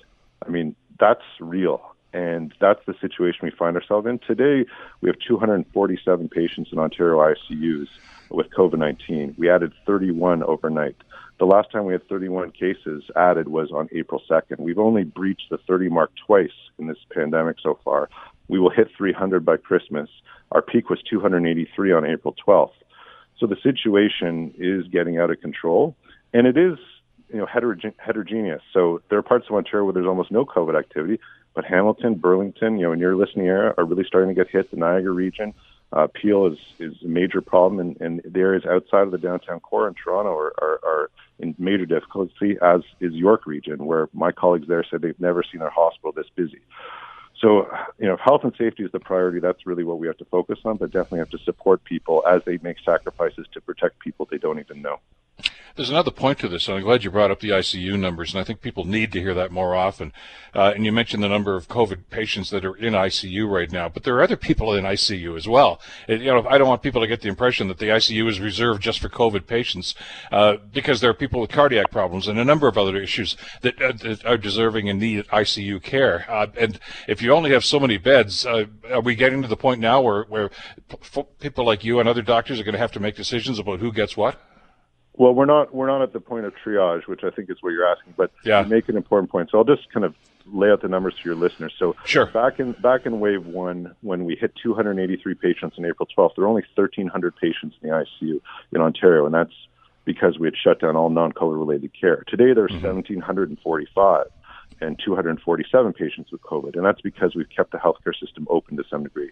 I 0.47 0.51
mean, 0.51 0.77
that's 0.99 1.25
real. 1.41 1.95
And 2.13 2.55
that's 2.61 2.81
the 2.87 2.95
situation 3.01 3.41
we 3.43 3.51
find 3.51 3.77
ourselves 3.77 4.07
in. 4.07 4.19
Today, 4.21 4.65
we 5.01 5.09
have 5.09 5.19
247 5.19 6.29
patients 6.29 6.73
in 6.73 6.79
Ontario 6.79 7.19
ICUs 7.19 7.89
with 8.31 8.51
COVID 8.51 8.79
19. 8.79 9.35
We 9.37 9.51
added 9.51 9.73
31 9.87 10.43
overnight. 10.43 10.97
The 11.39 11.45
last 11.45 11.71
time 11.71 11.85
we 11.85 11.93
had 11.93 12.09
31 12.09 12.53
cases 12.53 13.05
added 13.15 13.49
was 13.49 13.71
on 13.71 13.89
April 13.93 14.23
2nd. 14.29 14.59
We've 14.59 14.79
only 14.79 15.05
breached 15.05 15.51
the 15.51 15.59
30 15.59 15.91
mark 15.91 16.11
twice 16.27 16.49
in 16.79 16.87
this 16.87 16.97
pandemic 17.13 17.57
so 17.63 17.79
far. 17.85 18.09
We 18.49 18.59
will 18.59 18.71
hit 18.71 18.89
300 18.97 19.45
by 19.45 19.59
Christmas. 19.59 20.09
Our 20.53 20.63
peak 20.63 20.89
was 20.89 21.03
283 21.11 21.93
on 21.93 22.07
April 22.07 22.35
12th. 22.47 22.71
So 23.39 23.47
the 23.47 23.57
situation 23.63 24.55
is 24.57 24.87
getting 24.89 25.19
out 25.19 25.31
of 25.31 25.41
control, 25.41 25.95
and 26.33 26.47
it 26.47 26.57
is 26.57 26.79
you 27.29 27.39
know 27.39 27.47
heteroge- 27.47 27.95
heterogeneous. 27.99 28.63
So 28.73 29.03
there 29.11 29.19
are 29.19 29.23
parts 29.23 29.47
of 29.51 29.57
Ontario 29.57 29.85
where 29.85 29.93
there's 29.93 30.07
almost 30.07 30.31
no 30.31 30.45
COVID 30.45 30.79
activity, 30.79 31.21
but 31.55 31.65
Hamilton, 31.65 32.15
Burlington, 32.15 32.79
you 32.79 32.87
know, 32.87 32.93
in 32.93 32.99
your 32.99 33.17
listening 33.17 33.47
area, 33.47 33.75
are 33.77 33.85
really 33.85 34.05
starting 34.05 34.35
to 34.35 34.35
get 34.35 34.51
hit. 34.51 34.71
The 34.71 34.77
Niagara 34.77 35.13
region, 35.13 35.53
uh, 35.93 36.09
Peel 36.13 36.47
is 36.47 36.59
is 36.79 36.95
a 37.05 37.09
major 37.09 37.41
problem, 37.41 37.81
and, 37.81 38.01
and 38.01 38.21
the 38.25 38.41
areas 38.41 38.65
outside 38.67 39.03
of 39.03 39.11
the 39.11 39.19
downtown 39.19 39.61
core 39.61 39.87
in 39.89 39.95
Toronto 39.95 40.31
are, 40.31 40.53
are, 40.61 40.81
are 40.85 41.11
in 41.39 41.55
major 41.59 41.87
difficulty, 41.87 42.57
as 42.63 42.81
is 43.01 43.13
York 43.13 43.47
region, 43.47 43.87
where 43.87 44.09
my 44.13 44.33
colleagues 44.33 44.69
there 44.69 44.85
said 44.89 45.03
they've 45.03 45.21
never 45.21 45.43
seen 45.43 45.61
their 45.61 45.71
hospital 45.71 46.13
this 46.13 46.27
busy. 46.35 46.61
So, 47.41 47.69
you 47.99 48.07
know, 48.07 48.15
if 48.15 48.21
health 48.21 48.45
and 48.45 48.55
safety 48.57 48.83
is 48.83 48.91
the 48.93 49.01
priority, 49.01 49.41
that's 49.41 49.67
really 49.67 49.85
what 49.85 49.99
we 49.99 50.07
have 50.07 50.17
to 50.19 50.25
focus 50.25 50.59
on, 50.65 50.79
but 50.79 50.91
definitely 50.91 51.19
have 51.19 51.31
to 51.31 51.39
support 51.39 51.85
people 51.85 52.23
as 52.27 52.41
they 52.47 52.59
make 52.63 52.79
sacrifices 52.85 53.47
to 53.53 53.61
protect 53.61 53.99
people 53.99 54.27
they 54.31 54.39
don't 54.39 54.59
even 54.59 54.81
know. 54.81 55.01
There's 55.77 55.91
another 55.91 56.11
point 56.11 56.39
to 56.39 56.49
this, 56.49 56.69
and 56.69 56.79
I'm 56.79 56.85
glad 56.85 57.05
you 57.05 57.11
brought 57.11 57.31
up 57.31 57.41
the 57.41 57.51
ICU 57.51 57.99
numbers, 57.99 58.33
and 58.33 58.41
I 58.41 58.45
think 58.45 58.63
people 58.63 58.87
need 58.87 59.13
to 59.13 59.21
hear 59.21 59.35
that 59.35 59.53
more 59.53 59.75
often. 59.75 60.15
Uh, 60.55 60.73
and 60.75 60.87
you 60.87 60.91
mentioned 60.91 61.23
the 61.23 61.29
number 61.29 61.55
of 61.55 61.69
COVID 61.69 62.05
patients 62.09 62.49
that 62.49 62.65
are 62.65 62.75
in 62.75 62.95
ICU 62.95 63.47
right 63.47 63.71
now, 63.71 63.87
but 63.91 64.03
there 64.03 64.17
are 64.17 64.23
other 64.23 64.39
people 64.39 64.73
in 64.73 64.85
ICU 64.85 65.37
as 65.37 65.47
well. 65.47 65.79
It, 66.09 66.23
you 66.23 66.33
know, 66.33 66.47
I 66.49 66.57
don't 66.57 66.67
want 66.67 66.81
people 66.81 67.03
to 67.03 67.07
get 67.07 67.21
the 67.21 67.29
impression 67.29 67.69
that 67.69 67.77
the 67.77 67.89
ICU 67.89 68.27
is 68.27 68.41
reserved 68.41 68.83
just 68.83 69.01
for 69.01 69.11
COVID 69.11 69.47
patients, 69.47 69.95
uh, 70.33 70.57
because 70.73 71.03
there 71.03 71.11
are 71.11 71.15
people 71.15 71.43
with 71.43 71.51
cardiac 71.51 71.91
problems 71.91 72.27
and 72.27 72.39
a 72.39 72.45
number 72.45 72.69
of 72.69 72.79
other 72.79 72.97
issues 72.97 73.37
that, 73.61 73.81
uh, 73.83 73.93
that 74.03 74.25
are 74.25 74.39
deserving 74.39 74.89
and 74.89 74.99
need 74.99 75.27
ICU 75.27 75.83
care. 75.83 76.25
Uh, 76.27 76.47
and 76.57 76.81
if 77.07 77.21
you 77.21 77.35
only 77.35 77.51
have 77.51 77.67
so 77.67 77.79
many 77.79 77.99
beds, 77.99 78.47
uh, 78.47 78.65
are 78.91 79.03
we 79.03 79.15
getting 79.15 79.43
to 79.43 79.49
the 79.49 79.59
point 79.59 79.83
now 79.83 80.01
where, 80.01 80.23
where 80.23 80.51
people 81.39 81.67
like 81.67 81.85
you 81.85 82.01
and 82.01 82.09
other 82.09 82.23
doctors 82.23 82.59
are 82.59 82.65
going 82.65 82.73
to 82.73 82.79
have 82.79 82.93
to 82.93 83.01
make 83.01 83.15
decisions 83.15 83.59
about 83.59 83.81
who 83.81 83.93
gets 83.93 84.17
what? 84.17 84.41
Well, 85.19 85.35
we're 85.35 85.47
not 85.47 85.75
we're 85.75 85.87
not 85.87 86.03
at 86.03 86.13
the 86.13 86.21
point 86.21 86.45
of 86.45 86.53
triage, 86.55 87.07
which 87.07 87.25
I 87.25 87.31
think 87.31 87.51
is 87.51 87.57
what 87.61 87.71
you're 87.71 87.87
asking, 87.87 88.15
but 88.17 88.31
yeah. 88.45 88.63
you 88.63 88.69
make 88.69 88.89
an 88.89 88.97
important 88.97 89.31
point. 89.31 89.51
So 89.51 89.59
I'll 89.59 89.65
just 89.65 89.91
kind 89.91 90.05
of 90.05 90.15
lay 90.47 90.71
out 90.71 90.83
the 90.83 90.89
numbers 90.89 91.15
for 91.21 91.29
your 91.29 91.37
listeners. 91.37 91.75
So 91.79 91.97
sure. 92.05 92.27
back 92.27 92.61
in 92.61 92.73
back 92.73 93.07
in 93.07 93.19
wave 93.19 93.47
one, 93.47 93.95
when 94.03 94.25
we 94.25 94.37
hit 94.37 94.53
283 94.63 95.35
patients 95.35 95.77
on 95.79 95.85
April 95.85 96.07
12th, 96.17 96.37
there 96.37 96.45
were 96.45 96.49
only 96.49 96.65
1,300 96.75 97.37
patients 97.37 97.77
in 97.81 97.89
the 97.89 97.95
ICU 97.95 98.41
in 98.73 98.81
Ontario, 98.81 99.25
and 99.25 99.35
that's 99.35 99.55
because 100.05 100.39
we 100.39 100.47
had 100.47 100.55
shut 100.57 100.81
down 100.81 100.97
all 100.97 101.11
non-COVID 101.11 101.59
related 101.59 101.91
care. 101.99 102.23
Today 102.29 102.53
there's 102.55 102.71
mm-hmm. 102.71 102.87
1,745 102.87 104.27
and 104.81 105.01
247 105.03 105.93
patients 105.95 106.31
with 106.31 106.43
COVID, 106.43 106.77
and 106.77 106.85
that's 106.85 107.01
because 107.01 107.35
we've 107.35 107.49
kept 107.49 107.73
the 107.73 107.79
healthcare 107.79 108.15
system 108.19 108.47
open 108.51 108.77
to 108.77 108.85
some 108.91 109.03
degree. 109.03 109.31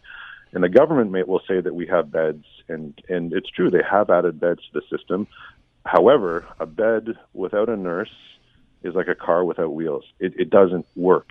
And 0.52 0.62
the 0.62 0.69
government 0.69 1.10
may, 1.10 1.22
will 1.22 1.42
say 1.46 1.60
that 1.60 1.75
we 1.75 1.86
have 1.88 2.10
beds, 2.10 2.44
and, 2.69 2.98
and 3.08 3.32
it's 3.32 3.50
true, 3.50 3.70
they 3.70 3.82
have 3.88 4.08
added 4.08 4.40
beds 4.40 4.60
to 4.72 4.81
the 4.81 4.96
system. 4.96 5.26
However, 5.84 6.46
a 6.58 6.66
bed 6.66 7.16
without 7.32 7.69
a 7.69 7.76
nurse 7.76 8.12
is 8.82 8.94
like 8.94 9.08
a 9.08 9.14
car 9.14 9.44
without 9.44 9.75
wheels. 9.75 10.04
It, 10.19 10.34
it 10.38 10.50
doesn't 10.50 10.86
work. 10.96 11.28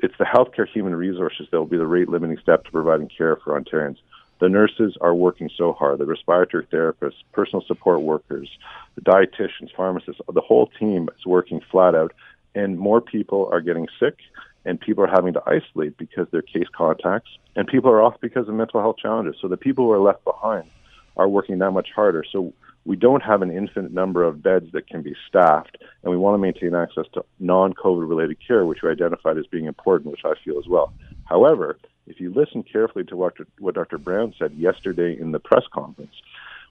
It's 0.00 0.14
the 0.18 0.24
healthcare 0.24 0.66
human 0.68 0.94
resources 0.94 1.46
that 1.50 1.58
will 1.58 1.66
be 1.66 1.76
the 1.76 1.86
rate 1.86 2.08
limiting 2.08 2.38
step 2.38 2.64
to 2.64 2.70
providing 2.70 3.08
care 3.08 3.36
for 3.36 3.58
Ontarians. 3.58 3.98
The 4.40 4.48
nurses 4.48 4.96
are 5.00 5.14
working 5.14 5.48
so 5.56 5.72
hard. 5.72 5.98
The 5.98 6.06
respiratory 6.06 6.66
therapists, 6.66 7.22
personal 7.32 7.64
support 7.66 8.02
workers, 8.02 8.50
the 8.96 9.00
dietitians, 9.00 9.72
pharmacists, 9.76 10.20
the 10.32 10.40
whole 10.40 10.66
team 10.78 11.08
is 11.16 11.24
working 11.24 11.60
flat 11.70 11.94
out. 11.94 12.12
And 12.54 12.78
more 12.78 13.00
people 13.00 13.48
are 13.52 13.60
getting 13.60 13.86
sick, 14.00 14.18
and 14.64 14.80
people 14.80 15.04
are 15.04 15.08
having 15.08 15.32
to 15.34 15.42
isolate 15.46 15.96
because 15.96 16.26
they're 16.30 16.42
case 16.42 16.66
contacts, 16.76 17.30
and 17.56 17.66
people 17.66 17.90
are 17.90 18.02
off 18.02 18.20
because 18.20 18.48
of 18.48 18.54
mental 18.54 18.80
health 18.80 18.96
challenges. 19.00 19.36
So 19.40 19.48
the 19.48 19.56
people 19.56 19.84
who 19.84 19.92
are 19.92 20.00
left 20.00 20.24
behind 20.24 20.68
are 21.16 21.28
working 21.28 21.58
that 21.60 21.70
much 21.70 21.88
harder. 21.94 22.24
So 22.30 22.52
we 22.84 22.96
don't 22.96 23.22
have 23.22 23.42
an 23.42 23.50
infinite 23.50 23.92
number 23.92 24.24
of 24.24 24.42
beds 24.42 24.72
that 24.72 24.88
can 24.88 25.02
be 25.02 25.14
staffed, 25.28 25.78
and 26.02 26.10
we 26.10 26.16
want 26.16 26.34
to 26.34 26.38
maintain 26.38 26.74
access 26.74 27.04
to 27.14 27.24
non-COVID 27.38 28.08
related 28.08 28.38
care, 28.46 28.64
which 28.66 28.82
we 28.82 28.90
identified 28.90 29.38
as 29.38 29.46
being 29.46 29.66
important, 29.66 30.10
which 30.10 30.24
I 30.24 30.34
feel 30.44 30.58
as 30.58 30.66
well. 30.66 30.92
However, 31.24 31.78
if 32.06 32.20
you 32.20 32.32
listen 32.32 32.62
carefully 32.62 33.04
to 33.04 33.16
what, 33.16 33.34
what 33.58 33.74
Dr. 33.74 33.98
Brown 33.98 34.34
said 34.38 34.52
yesterday 34.54 35.16
in 35.18 35.30
the 35.30 35.38
press 35.38 35.64
conference, 35.72 36.14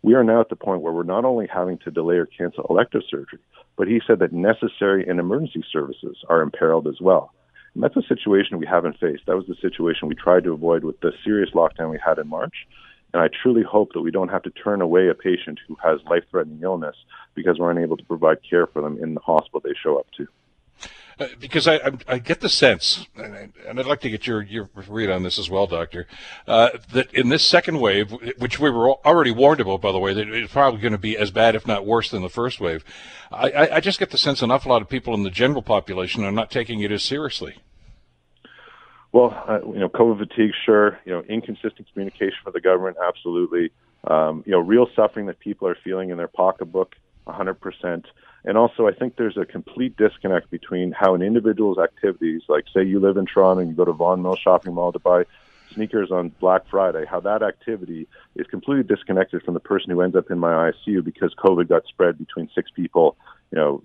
we 0.04 0.14
are 0.14 0.24
now 0.24 0.42
at 0.42 0.50
the 0.50 0.56
point 0.56 0.82
where 0.82 0.94
we're 0.94 1.04
not 1.04 1.26
only 1.26 1.48
having 1.48 1.78
to 1.80 1.92
delay 1.92 2.16
or 2.16 2.26
cancel 2.26 2.66
elective 2.70 3.04
surgery, 3.10 3.40
but 3.78 3.88
he 3.88 4.02
said 4.06 4.20
that 4.20 4.34
necessary 4.34 5.08
and 5.08 5.20
emergency 5.20 5.64
services 5.72 6.18
are 6.28 6.42
imperiled 6.42 6.88
as 6.88 7.00
well. 7.00 7.34
And 7.74 7.84
that's 7.84 7.96
a 7.96 8.04
situation 8.04 8.58
we 8.58 8.66
haven't 8.66 9.00
faced. 9.00 9.26
That 9.28 9.38
was 9.38 9.48
the 9.48 9.56
situation 9.56 10.10
we 10.10 10.16
tried 10.16 10.44
to 10.44 10.52
avoid 10.52 10.84
with 10.84 11.00
the 11.00 11.14
serious 11.24 11.52
lockdown 11.52 11.90
we 11.90 12.00
had 12.04 12.20
in 12.20 12.28
March. 12.28 12.68
And 13.14 13.22
I 13.22 13.30
truly 13.42 13.64
hope 13.64 13.94
that 13.94 14.02
we 14.02 14.12
don't 14.12 14.30
have 14.30 14.44
to 14.44 14.52
turn 14.52 14.82
away 14.82 15.10
a 15.10 15.14
patient 15.14 15.60
who 15.68 15.78
has 15.84 16.00
life 16.10 16.24
threatening 16.30 16.62
illness 16.64 16.96
because 17.36 17.60
we're 17.60 17.72
unable 17.72 17.98
to 17.98 18.04
provide 18.06 18.38
care 18.48 18.68
for 18.68 18.82
them 18.82 19.02
in 19.02 19.14
the 19.14 19.20
hospital 19.20 19.62
they 19.64 19.74
show 19.82 19.98
up 19.98 20.08
to. 20.18 20.28
Uh, 21.20 21.28
because 21.40 21.68
I, 21.68 21.76
I, 21.76 21.92
I, 22.08 22.20
get 22.20 22.40
the 22.40 22.50
sense, 22.50 23.06
and, 23.16 23.54
I, 23.68 23.74
would 23.74 23.86
like 23.86 24.02
to 24.02 24.10
get 24.10 24.26
your, 24.26 24.42
your 24.42 24.70
read 24.88 25.10
on 25.12 25.22
this 25.22 25.38
as 25.38 25.50
well, 25.50 25.68
Doctor, 25.68 26.08
uh, 26.48 26.70
that 26.94 27.14
in 27.14 27.30
this 27.30 27.46
second 27.46 27.80
wave, 27.80 28.12
which 28.40 28.60
we 28.60 28.72
were 28.72 28.94
already 29.06 29.30
warned 29.30 29.60
about, 29.60 29.82
by 29.82 29.92
the 29.92 30.00
way, 30.00 30.14
that 30.14 30.30
it's 30.30 30.52
probably 30.52 30.80
going 30.80 30.94
to 30.94 30.98
be 30.98 31.18
as 31.18 31.30
bad, 31.30 31.54
if 31.54 31.68
not 31.68 31.86
worse, 31.86 32.10
than 32.10 32.24
the 32.24 32.30
first 32.30 32.60
wave. 32.60 32.84
I, 33.30 33.70
I 33.74 33.80
just 33.82 34.00
get 34.00 34.10
the 34.10 34.18
sense 34.18 34.42
an 34.42 34.50
awful 34.52 34.72
lot 34.72 34.82
of 34.82 34.90
people 34.90 35.14
in 35.14 35.24
the 35.24 35.30
general 35.30 35.62
population 35.62 36.24
are 36.24 36.32
not 36.32 36.50
taking 36.50 36.82
it 36.82 36.92
as 36.92 37.04
seriously. 37.04 37.58
Well, 39.12 39.44
uh, 39.48 39.60
you 39.68 39.80
know, 39.80 39.90
COVID 39.90 40.30
fatigue, 40.30 40.52
sure. 40.66 41.00
You 41.06 41.14
know, 41.14 41.22
inconsistent 41.22 41.88
communication 41.92 42.38
with 42.46 42.54
the 42.54 42.62
government, 42.62 42.98
absolutely. 43.06 43.72
Um, 44.06 44.44
you 44.46 44.54
know, 44.54 44.60
real 44.60 44.88
suffering 44.96 45.26
that 45.28 45.40
people 45.40 45.68
are 45.68 45.78
feeling 45.84 46.10
in 46.10 46.18
their 46.18 46.30
pocketbook, 46.30 46.96
100%. 47.28 48.06
And 48.44 48.58
also, 48.58 48.88
I 48.88 48.94
think 48.94 49.18
there's 49.18 49.38
a 49.38 49.46
complete 49.46 49.98
disconnect 49.98 50.50
between 50.50 50.92
how 50.92 51.14
an 51.14 51.22
individual's 51.22 51.78
activities, 51.78 52.42
like 52.48 52.66
say 52.74 52.84
you 52.84 53.00
live 53.00 53.18
in 53.18 53.26
Toronto 53.26 53.62
and 53.62 53.70
you 53.70 53.76
go 53.76 53.86
to 53.86 53.92
Vaughan 53.92 54.22
Mills 54.22 54.40
Shopping 54.40 54.74
Mall 54.74 54.92
to 54.94 55.00
buy 55.00 55.26
sneakers 55.74 56.12
on 56.12 56.30
Black 56.40 56.68
Friday, 56.70 57.06
how 57.06 57.20
that 57.20 57.44
activity 57.44 58.08
is 58.36 58.48
completely 58.48 58.84
disconnected 58.84 59.44
from 59.44 59.54
the 59.54 59.60
person 59.60 59.92
who 59.92 60.02
ends 60.02 60.16
up 60.16 60.32
in 60.32 60.40
my 60.40 60.72
ICU 60.72 61.04
because 61.04 61.34
COVID 61.36 61.70
got 61.70 61.86
spread 61.86 62.18
between 62.18 62.50
six 62.56 62.72
people, 62.72 63.16
you 63.52 63.58
know, 63.58 63.84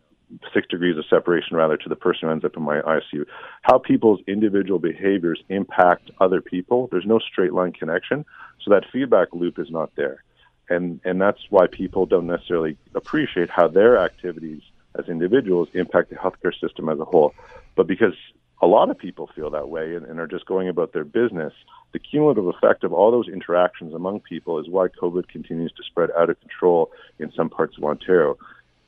six 0.53 0.67
degrees 0.69 0.97
of 0.99 1.05
separation 1.09 1.57
rather 1.57 1.77
to 1.77 1.89
the 1.89 1.97
person 1.97 2.29
who 2.29 2.33
ends 2.33 2.45
up 2.45 2.57
in 2.57 2.63
my 2.63 2.81
ICU. 2.81 3.25
How 3.63 3.79
people's 3.79 4.21
individual 4.27 4.79
behaviors 4.79 5.43
impact 5.49 6.11
other 6.21 6.41
people, 6.41 6.89
there's 6.91 7.07
no 7.07 7.19
straight 7.19 7.53
line 7.53 7.73
connection. 7.73 8.25
So 8.63 8.71
that 8.71 8.85
feedback 8.93 9.29
loop 9.33 9.59
is 9.59 9.71
not 9.71 9.95
there. 9.97 10.23
And, 10.69 11.01
and 11.05 11.21
that's 11.21 11.41
why 11.51 11.69
people 11.69 12.07
don't 12.07 12.27
necessarily 12.27 12.77
appreciate 12.95 13.51
how 13.51 13.69
their 13.69 13.99
activities 13.99 14.63
as 14.99 15.09
individuals 15.09 15.69
impact 15.75 16.11
the 16.11 16.17
healthcare 16.17 16.59
system 16.59 16.89
as 16.89 16.99
a 16.99 17.05
whole. 17.05 17.35
But 17.77 17.87
because 17.87 18.15
a 18.63 18.67
lot 18.67 18.91
of 18.91 18.99
people 18.99 19.29
feel 19.35 19.51
that 19.51 19.69
way 19.69 19.95
and, 19.95 20.07
and, 20.07 20.19
are 20.19 20.27
just 20.27 20.47
going 20.47 20.69
about 20.69 20.93
their 20.93 21.05
business, 21.05 21.53
the 21.93 21.99
cumulative 21.99 22.47
effect 22.47 22.85
of 22.85 22.93
all 22.93 23.11
those 23.11 23.29
interactions 23.29 23.93
among 23.95 24.21
people 24.21 24.59
is 24.59 24.69
why 24.69 24.89
COVID 24.89 25.29
continues 25.29 25.73
to 25.73 25.83
spread 25.83 26.11
out 26.19 26.31
of 26.31 26.41
control 26.41 26.91
in 27.19 27.31
some 27.33 27.51
parts 27.51 27.77
of 27.77 27.85
Ontario. 27.85 28.39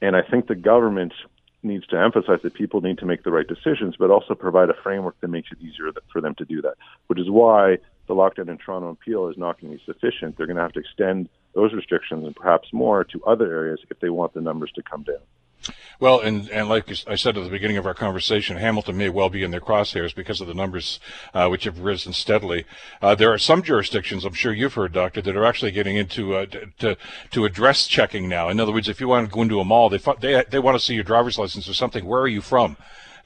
And 0.00 0.16
I 0.16 0.22
think 0.22 0.46
the 0.46 0.54
government 0.54 1.12
needs 1.62 1.86
to 1.88 1.98
emphasize 1.98 2.38
that 2.42 2.54
people 2.54 2.80
need 2.80 2.98
to 2.98 3.06
make 3.06 3.24
the 3.24 3.32
right 3.32 3.46
decisions, 3.46 3.96
but 3.98 4.10
also 4.10 4.34
provide 4.34 4.70
a 4.70 4.74
framework 4.82 5.20
that 5.20 5.28
makes 5.28 5.48
it 5.50 5.58
easier 5.60 5.90
for 6.12 6.20
them 6.20 6.34
to 6.36 6.44
do 6.44 6.62
that, 6.62 6.74
which 7.08 7.18
is 7.18 7.28
why 7.28 7.78
the 8.06 8.14
lockdown 8.14 8.48
in 8.48 8.58
Toronto 8.58 8.88
and 8.88 9.00
Peel 9.00 9.28
is 9.28 9.36
not 9.36 9.60
going 9.60 9.72
to 9.72 9.78
be 9.78 9.84
sufficient. 9.84 10.36
They're 10.36 10.46
going 10.46 10.56
to 10.56 10.62
have 10.62 10.72
to 10.72 10.80
extend 10.80 11.28
those 11.54 11.72
restrictions 11.72 12.24
and 12.24 12.34
perhaps 12.34 12.68
more 12.72 13.04
to 13.04 13.24
other 13.24 13.46
areas 13.46 13.80
if 13.90 13.98
they 14.00 14.08
want 14.08 14.34
the 14.34 14.40
numbers 14.40 14.70
to 14.76 14.82
come 14.82 15.02
down. 15.02 15.16
Well, 16.00 16.20
and, 16.20 16.48
and 16.50 16.68
like 16.68 16.88
I 17.08 17.16
said 17.16 17.36
at 17.36 17.42
the 17.42 17.50
beginning 17.50 17.76
of 17.76 17.84
our 17.84 17.94
conversation, 17.94 18.56
Hamilton 18.56 18.96
may 18.96 19.08
well 19.08 19.28
be 19.28 19.42
in 19.42 19.50
their 19.50 19.60
crosshairs 19.60 20.14
because 20.14 20.40
of 20.40 20.46
the 20.46 20.54
numbers 20.54 21.00
uh, 21.34 21.48
which 21.48 21.64
have 21.64 21.80
risen 21.80 22.12
steadily. 22.12 22.64
Uh, 23.02 23.16
there 23.16 23.32
are 23.32 23.38
some 23.38 23.62
jurisdictions, 23.62 24.24
I'm 24.24 24.32
sure 24.32 24.52
you've 24.52 24.74
heard, 24.74 24.92
Doctor, 24.92 25.20
that 25.20 25.36
are 25.36 25.44
actually 25.44 25.72
getting 25.72 25.96
into 25.96 26.36
uh, 26.36 26.46
to, 26.78 26.96
to 27.32 27.44
address 27.44 27.88
checking 27.88 28.28
now. 28.28 28.48
In 28.48 28.60
other 28.60 28.72
words, 28.72 28.88
if 28.88 29.00
you 29.00 29.08
want 29.08 29.28
to 29.28 29.34
go 29.34 29.42
into 29.42 29.58
a 29.58 29.64
mall, 29.64 29.88
they, 29.88 30.00
they, 30.20 30.44
they 30.48 30.58
want 30.60 30.76
to 30.76 30.84
see 30.84 30.94
your 30.94 31.04
driver's 31.04 31.36
license 31.36 31.68
or 31.68 31.74
something. 31.74 32.04
Where 32.04 32.20
are 32.20 32.28
you 32.28 32.42
from? 32.42 32.76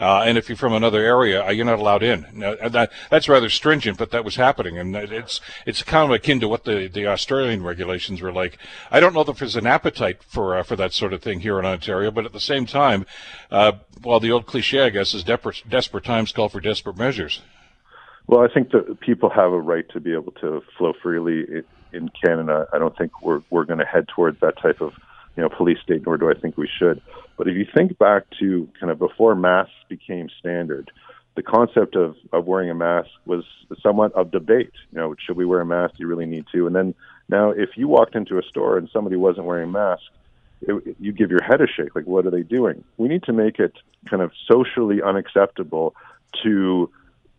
Uh, 0.02 0.24
and 0.26 0.36
if 0.36 0.48
you're 0.48 0.56
from 0.56 0.72
another 0.72 0.98
area, 0.98 1.46
uh, 1.46 1.50
you're 1.50 1.64
not 1.64 1.78
allowed 1.78 2.02
in. 2.02 2.26
Now, 2.32 2.56
that, 2.56 2.90
that's 3.08 3.28
rather 3.28 3.48
stringent, 3.48 3.98
but 3.98 4.10
that 4.10 4.24
was 4.24 4.34
happening, 4.34 4.76
and 4.76 4.96
it's 4.96 5.40
it's 5.64 5.84
kind 5.84 6.10
of 6.10 6.10
akin 6.10 6.40
to 6.40 6.48
what 6.48 6.64
the, 6.64 6.88
the 6.88 7.06
Australian 7.06 7.62
regulations 7.62 8.20
were 8.20 8.32
like. 8.32 8.58
I 8.90 8.98
don't 8.98 9.14
know 9.14 9.20
if 9.20 9.38
there's 9.38 9.54
an 9.54 9.66
appetite 9.68 10.24
for 10.24 10.58
uh, 10.58 10.64
for 10.64 10.74
that 10.74 10.92
sort 10.92 11.12
of 11.12 11.22
thing 11.22 11.38
here 11.38 11.56
in 11.60 11.64
Ontario, 11.64 12.10
but 12.10 12.24
at 12.24 12.32
the 12.32 12.40
same 12.40 12.66
time, 12.66 13.06
uh, 13.52 13.72
well, 14.02 14.18
the 14.18 14.32
old 14.32 14.44
cliche, 14.46 14.80
I 14.80 14.90
guess, 14.90 15.14
is 15.14 15.22
desperate, 15.22 15.62
desperate 15.68 16.02
times 16.02 16.32
call 16.32 16.48
for 16.48 16.60
desperate 16.60 16.96
measures. 16.96 17.40
Well, 18.26 18.40
I 18.40 18.52
think 18.52 18.72
that 18.72 18.98
people 18.98 19.30
have 19.30 19.52
a 19.52 19.60
right 19.60 19.88
to 19.90 20.00
be 20.00 20.14
able 20.14 20.32
to 20.40 20.64
flow 20.76 20.94
freely 21.00 21.62
in 21.92 22.10
Canada. 22.24 22.66
I 22.72 22.78
don't 22.78 22.98
think 22.98 23.22
we're 23.22 23.42
we're 23.50 23.66
going 23.66 23.78
to 23.78 23.86
head 23.86 24.08
towards 24.08 24.40
that 24.40 24.60
type 24.60 24.80
of 24.80 24.94
you 25.36 25.44
know 25.44 25.48
police 25.48 25.78
state, 25.80 26.04
nor 26.04 26.16
do 26.16 26.28
I 26.28 26.34
think 26.34 26.58
we 26.58 26.68
should. 26.76 27.00
But 27.36 27.48
if 27.48 27.56
you 27.56 27.66
think 27.74 27.98
back 27.98 28.24
to 28.40 28.68
kind 28.78 28.90
of 28.90 28.98
before 28.98 29.34
masks 29.34 29.74
became 29.88 30.28
standard, 30.38 30.90
the 31.34 31.42
concept 31.42 31.96
of, 31.96 32.16
of 32.32 32.46
wearing 32.46 32.70
a 32.70 32.74
mask 32.74 33.08
was 33.24 33.44
somewhat 33.82 34.12
of 34.12 34.30
debate. 34.30 34.72
You 34.92 34.98
know, 34.98 35.14
should 35.18 35.36
we 35.36 35.46
wear 35.46 35.60
a 35.60 35.66
mask? 35.66 35.96
Do 35.96 36.02
you 36.02 36.06
really 36.06 36.26
need 36.26 36.44
to? 36.52 36.66
And 36.66 36.76
then 36.76 36.94
now, 37.28 37.50
if 37.50 37.70
you 37.76 37.88
walked 37.88 38.14
into 38.14 38.38
a 38.38 38.42
store 38.42 38.76
and 38.76 38.88
somebody 38.92 39.16
wasn't 39.16 39.46
wearing 39.46 39.70
a 39.70 39.72
mask, 39.72 40.02
it, 40.60 40.96
you 41.00 41.12
give 41.12 41.30
your 41.30 41.42
head 41.42 41.60
a 41.60 41.66
shake. 41.66 41.94
Like, 41.94 42.06
what 42.06 42.26
are 42.26 42.30
they 42.30 42.42
doing? 42.42 42.84
We 42.98 43.08
need 43.08 43.22
to 43.24 43.32
make 43.32 43.58
it 43.58 43.72
kind 44.08 44.22
of 44.22 44.32
socially 44.46 45.00
unacceptable 45.02 45.94
to 46.42 46.90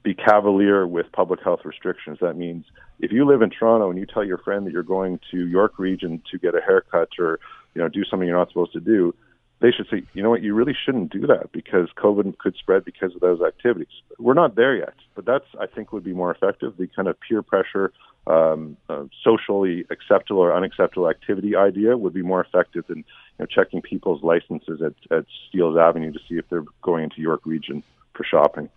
be 0.02 0.14
cavalier 0.14 0.86
with 0.86 1.12
public 1.12 1.42
health 1.42 1.62
restrictions. 1.64 2.18
That 2.20 2.36
means 2.36 2.66
if 3.00 3.12
you 3.12 3.26
live 3.26 3.42
in 3.42 3.50
Toronto 3.50 3.90
and 3.90 3.98
you 3.98 4.06
tell 4.06 4.24
your 4.24 4.38
friend 4.40 4.66
that 4.66 4.74
you're 4.74 4.84
going 4.84 5.20
to 5.32 5.48
York 5.48 5.80
Region 5.80 6.22
to 6.32 6.38
get 6.38 6.56
a 6.56 6.62
haircut 6.62 7.10
or 7.20 7.40
you 7.74 7.82
know 7.82 7.88
do 7.88 8.04
something 8.04 8.28
you're 8.28 8.38
not 8.38 8.50
supposed 8.50 8.74
to 8.74 8.80
do, 8.80 9.14
they 9.63 9.72
should 9.72 9.88
say, 9.89 10.03
you 10.13 10.22
know 10.22 10.29
what, 10.29 10.43
you 10.43 10.53
really 10.53 10.75
shouldn't 10.86 11.10
do 11.10 11.25
that 11.25 11.53
because 11.53 11.88
COVID 11.96 12.38
could 12.38 12.53
spread 12.58 12.84
because 12.84 13.15
of 13.15 13.22
those 13.22 13.41
activities. 13.41 13.88
We're 14.20 14.34
not 14.34 14.55
there 14.55 14.75
yet, 14.75 14.96
but 15.15 15.24
that's 15.24 15.46
I 15.58 15.67
think 15.67 15.93
would 15.93 16.03
be 16.03 16.12
more 16.12 16.32
effective. 16.32 16.75
The 16.75 16.88
kind 16.88 17.08
of 17.08 17.15
peer 17.22 17.41
pressure, 17.41 17.93
um, 18.27 18.75
uh, 18.89 19.05
socially 19.24 19.86
acceptable 19.89 20.41
or 20.41 20.53
unacceptable 20.53 21.10
activity 21.10 21.55
idea 21.55 21.98
would 21.98 22.13
be 22.13 22.22
more 22.22 22.41
effective 22.41 22.86
than 22.88 22.98
you 22.98 23.03
know, 23.39 23.46
checking 23.46 23.82
people's 23.82 24.22
licenses 24.22 24.82
at, 24.82 24.96
at 25.17 25.25
Steeles 25.48 25.77
Avenue 25.77 26.12
to 26.12 26.20
see 26.27 26.36
if 26.36 26.50
they're 26.50 26.65
going 26.82 27.05
into 27.05 27.22
York 27.22 27.46
Region 27.46 27.84
for 28.13 28.25
shopping. 28.25 28.70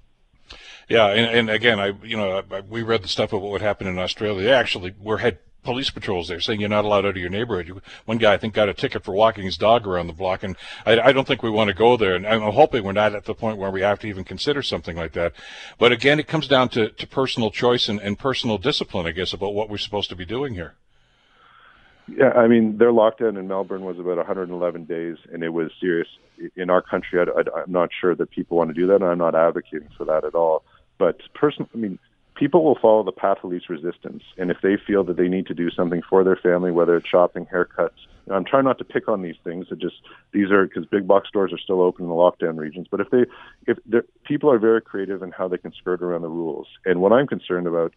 Yeah, 0.88 1.08
and, 1.08 1.36
and 1.36 1.50
again, 1.50 1.80
I 1.80 1.94
you 2.04 2.16
know 2.16 2.44
I, 2.48 2.60
we 2.60 2.82
read 2.84 3.02
the 3.02 3.08
stuff 3.08 3.32
of 3.32 3.42
what 3.42 3.50
would 3.50 3.60
happen 3.60 3.88
in 3.88 3.98
Australia. 3.98 4.44
They 4.44 4.52
actually 4.52 4.94
were 5.00 5.18
had 5.18 5.38
police 5.66 5.90
patrols 5.90 6.28
there 6.28 6.40
saying 6.40 6.60
you're 6.60 6.70
not 6.70 6.86
allowed 6.86 7.04
out 7.04 7.10
of 7.10 7.16
your 7.18 7.28
neighborhood. 7.28 7.82
One 8.06 8.16
guy, 8.16 8.32
I 8.32 8.36
think, 8.38 8.54
got 8.54 8.70
a 8.70 8.74
ticket 8.74 9.04
for 9.04 9.12
walking 9.12 9.44
his 9.44 9.58
dog 9.58 9.86
around 9.86 10.06
the 10.06 10.14
block, 10.14 10.42
and 10.42 10.56
I, 10.86 10.98
I 10.98 11.12
don't 11.12 11.26
think 11.26 11.42
we 11.42 11.50
want 11.50 11.68
to 11.68 11.74
go 11.74 11.96
there. 11.98 12.14
And 12.14 12.26
I'm 12.26 12.40
hoping 12.40 12.84
we're 12.84 12.92
not 12.92 13.14
at 13.14 13.24
the 13.24 13.34
point 13.34 13.58
where 13.58 13.70
we 13.70 13.82
have 13.82 13.98
to 14.00 14.06
even 14.06 14.24
consider 14.24 14.62
something 14.62 14.96
like 14.96 15.12
that. 15.12 15.34
But 15.78 15.92
again, 15.92 16.18
it 16.18 16.26
comes 16.26 16.48
down 16.48 16.70
to, 16.70 16.88
to 16.88 17.06
personal 17.06 17.50
choice 17.50 17.88
and, 17.88 18.00
and 18.00 18.18
personal 18.18 18.56
discipline, 18.56 19.06
I 19.06 19.10
guess, 19.10 19.34
about 19.34 19.52
what 19.52 19.68
we're 19.68 19.78
supposed 19.78 20.08
to 20.08 20.16
be 20.16 20.24
doing 20.24 20.54
here. 20.54 20.74
Yeah, 22.08 22.30
I 22.30 22.46
mean, 22.46 22.78
their 22.78 22.92
lockdown 22.92 23.36
in 23.38 23.48
Melbourne 23.48 23.84
was 23.84 23.98
about 23.98 24.16
111 24.16 24.84
days, 24.84 25.16
and 25.32 25.42
it 25.42 25.48
was 25.48 25.72
serious. 25.80 26.08
In 26.54 26.70
our 26.70 26.82
country, 26.82 27.18
I, 27.20 27.62
am 27.62 27.72
not 27.72 27.90
sure 28.00 28.14
that 28.14 28.30
people 28.30 28.58
want 28.58 28.70
to 28.70 28.74
do 28.74 28.86
that, 28.86 28.96
and 28.96 29.04
I'm 29.04 29.18
not 29.18 29.34
advocating 29.34 29.88
for 29.96 30.04
that 30.04 30.24
at 30.24 30.34
all. 30.34 30.62
But 30.98 31.20
personally, 31.34 31.70
I 31.74 31.78
mean, 31.78 31.98
people 32.36 32.62
will 32.62 32.78
follow 32.80 33.02
the 33.02 33.12
path 33.12 33.38
of 33.42 33.50
least 33.50 33.68
resistance. 33.68 34.22
And 34.36 34.50
if 34.50 34.58
they 34.62 34.76
feel 34.76 35.02
that 35.04 35.16
they 35.16 35.28
need 35.28 35.46
to 35.46 35.54
do 35.54 35.70
something 35.70 36.02
for 36.08 36.22
their 36.22 36.36
family, 36.36 36.70
whether 36.70 36.96
it's 36.96 37.08
shopping, 37.08 37.46
haircuts, 37.46 38.06
I'm 38.30 38.44
trying 38.44 38.64
not 38.64 38.78
to 38.78 38.84
pick 38.84 39.08
on 39.08 39.22
these 39.22 39.36
things. 39.44 39.66
It 39.70 39.78
just 39.78 39.96
these 40.32 40.50
are 40.50 40.66
because 40.66 40.84
big 40.86 41.06
box 41.06 41.28
stores 41.28 41.52
are 41.52 41.58
still 41.58 41.80
open 41.80 42.04
in 42.04 42.08
the 42.08 42.14
lockdown 42.14 42.56
regions. 42.56 42.88
But 42.90 43.00
if 43.00 43.10
they, 43.10 43.24
if 43.66 43.78
people 44.24 44.50
are 44.50 44.58
very 44.58 44.82
creative 44.82 45.22
in 45.22 45.30
how 45.30 45.48
they 45.48 45.58
can 45.58 45.72
skirt 45.72 46.02
around 46.02 46.22
the 46.22 46.28
rules, 46.28 46.66
and 46.84 47.00
what 47.00 47.12
I'm 47.12 47.26
concerned 47.26 47.66
about, 47.66 47.92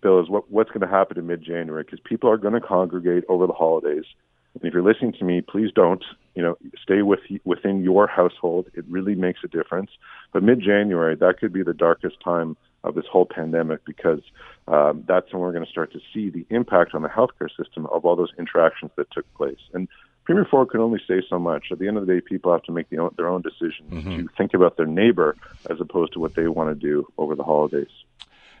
Bill, 0.00 0.20
is 0.20 0.28
what 0.28 0.50
what's 0.50 0.70
going 0.70 0.80
to 0.80 0.88
happen 0.88 1.18
in 1.18 1.26
mid-January 1.26 1.82
because 1.82 2.00
people 2.00 2.30
are 2.30 2.38
going 2.38 2.54
to 2.54 2.60
congregate 2.60 3.24
over 3.28 3.46
the 3.46 3.52
holidays. 3.52 4.04
And 4.54 4.64
if 4.64 4.72
you're 4.72 4.82
listening 4.82 5.12
to 5.18 5.24
me, 5.24 5.42
please 5.42 5.70
don't. 5.74 6.04
You 6.34 6.42
know, 6.42 6.58
stay 6.82 7.02
with 7.02 7.20
within 7.44 7.82
your 7.82 8.06
household. 8.06 8.68
It 8.72 8.84
really 8.88 9.16
makes 9.16 9.40
a 9.44 9.48
difference. 9.48 9.90
But 10.32 10.42
mid-January, 10.42 11.16
that 11.16 11.38
could 11.38 11.52
be 11.52 11.62
the 11.62 11.74
darkest 11.74 12.20
time 12.24 12.56
of 12.88 12.94
this 12.94 13.06
whole 13.06 13.26
pandemic 13.26 13.84
because 13.84 14.20
um, 14.66 15.04
that's 15.06 15.32
when 15.32 15.42
we're 15.42 15.52
going 15.52 15.64
to 15.64 15.70
start 15.70 15.92
to 15.92 16.00
see 16.12 16.30
the 16.30 16.46
impact 16.50 16.94
on 16.94 17.02
the 17.02 17.08
healthcare 17.08 17.50
system 17.56 17.86
of 17.86 18.04
all 18.04 18.16
those 18.16 18.32
interactions 18.38 18.90
that 18.96 19.10
took 19.10 19.32
place. 19.34 19.60
And 19.74 19.88
Premier 20.24 20.44
Ford 20.44 20.70
can 20.70 20.80
only 20.80 21.00
say 21.06 21.22
so 21.28 21.38
much. 21.38 21.66
At 21.70 21.78
the 21.78 21.88
end 21.88 21.96
of 21.96 22.06
the 22.06 22.14
day, 22.14 22.20
people 22.20 22.52
have 22.52 22.62
to 22.64 22.72
make 22.72 22.90
the, 22.90 23.08
their 23.16 23.28
own 23.28 23.42
decisions 23.42 23.90
mm-hmm. 23.90 24.10
to 24.10 24.28
think 24.36 24.54
about 24.54 24.76
their 24.76 24.86
neighbor 24.86 25.36
as 25.70 25.80
opposed 25.80 26.12
to 26.14 26.20
what 26.20 26.34
they 26.34 26.48
want 26.48 26.68
to 26.68 26.74
do 26.74 27.06
over 27.16 27.34
the 27.34 27.44
holidays. 27.44 27.88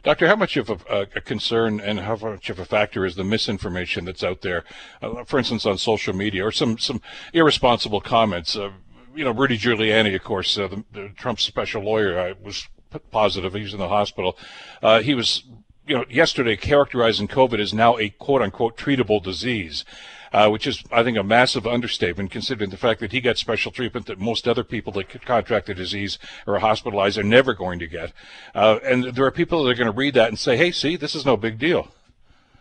Doctor, 0.04 0.28
how 0.28 0.36
much 0.36 0.56
of 0.56 0.70
a, 0.70 1.06
a, 1.14 1.20
concern 1.20 1.80
and 1.80 2.00
how 2.00 2.16
much 2.16 2.48
of 2.50 2.58
a 2.58 2.64
factor 2.64 3.04
is 3.04 3.16
the 3.16 3.24
misinformation 3.24 4.04
that's 4.04 4.22
out 4.22 4.42
there, 4.42 4.64
uh, 5.02 5.24
for 5.24 5.38
instance, 5.38 5.66
on 5.66 5.76
social 5.76 6.14
media 6.14 6.46
or 6.46 6.52
some, 6.52 6.78
some 6.78 7.02
irresponsible 7.32 8.00
comments? 8.00 8.56
Uh, 8.56 8.70
you 9.14 9.24
know, 9.24 9.32
Rudy 9.32 9.58
Giuliani, 9.58 10.14
of 10.14 10.22
course, 10.22 10.56
uh, 10.56 10.68
the, 10.68 10.84
the 10.92 11.08
Trump's 11.16 11.42
special 11.42 11.82
lawyer, 11.82 12.18
uh, 12.18 12.34
was 12.40 12.68
positive. 13.10 13.54
He's 13.54 13.72
in 13.72 13.78
the 13.78 13.88
hospital. 13.88 14.36
Uh, 14.82 15.00
he 15.00 15.14
was, 15.14 15.44
you 15.86 15.96
know, 15.96 16.04
yesterday 16.10 16.56
characterizing 16.56 17.28
COVID 17.28 17.60
as 17.60 17.72
now 17.74 17.98
a 17.98 18.10
quote 18.10 18.42
unquote 18.42 18.76
treatable 18.76 19.22
disease. 19.22 19.84
Uh, 20.30 20.46
which 20.50 20.66
is, 20.66 20.84
I 20.92 21.02
think, 21.02 21.16
a 21.16 21.22
massive 21.22 21.66
understatement 21.66 22.30
considering 22.30 22.68
the 22.68 22.76
fact 22.76 23.00
that 23.00 23.12
he 23.12 23.20
got 23.22 23.38
special 23.38 23.72
treatment 23.72 24.04
that 24.08 24.18
most 24.18 24.46
other 24.46 24.62
people 24.62 24.92
that 24.92 25.24
contract 25.24 25.68
the 25.68 25.74
disease 25.74 26.18
or 26.46 26.56
are 26.56 26.58
hospitalized 26.58 27.16
are 27.16 27.22
never 27.22 27.54
going 27.54 27.78
to 27.78 27.86
get. 27.86 28.12
Uh, 28.54 28.78
and 28.84 29.04
there 29.04 29.24
are 29.24 29.30
people 29.30 29.64
that 29.64 29.70
are 29.70 29.74
going 29.74 29.90
to 29.90 29.98
read 29.98 30.12
that 30.12 30.28
and 30.28 30.38
say, 30.38 30.54
hey, 30.58 30.70
see, 30.70 30.96
this 30.96 31.14
is 31.14 31.24
no 31.24 31.38
big 31.38 31.58
deal. 31.58 31.88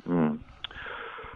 Mm. 0.07 0.39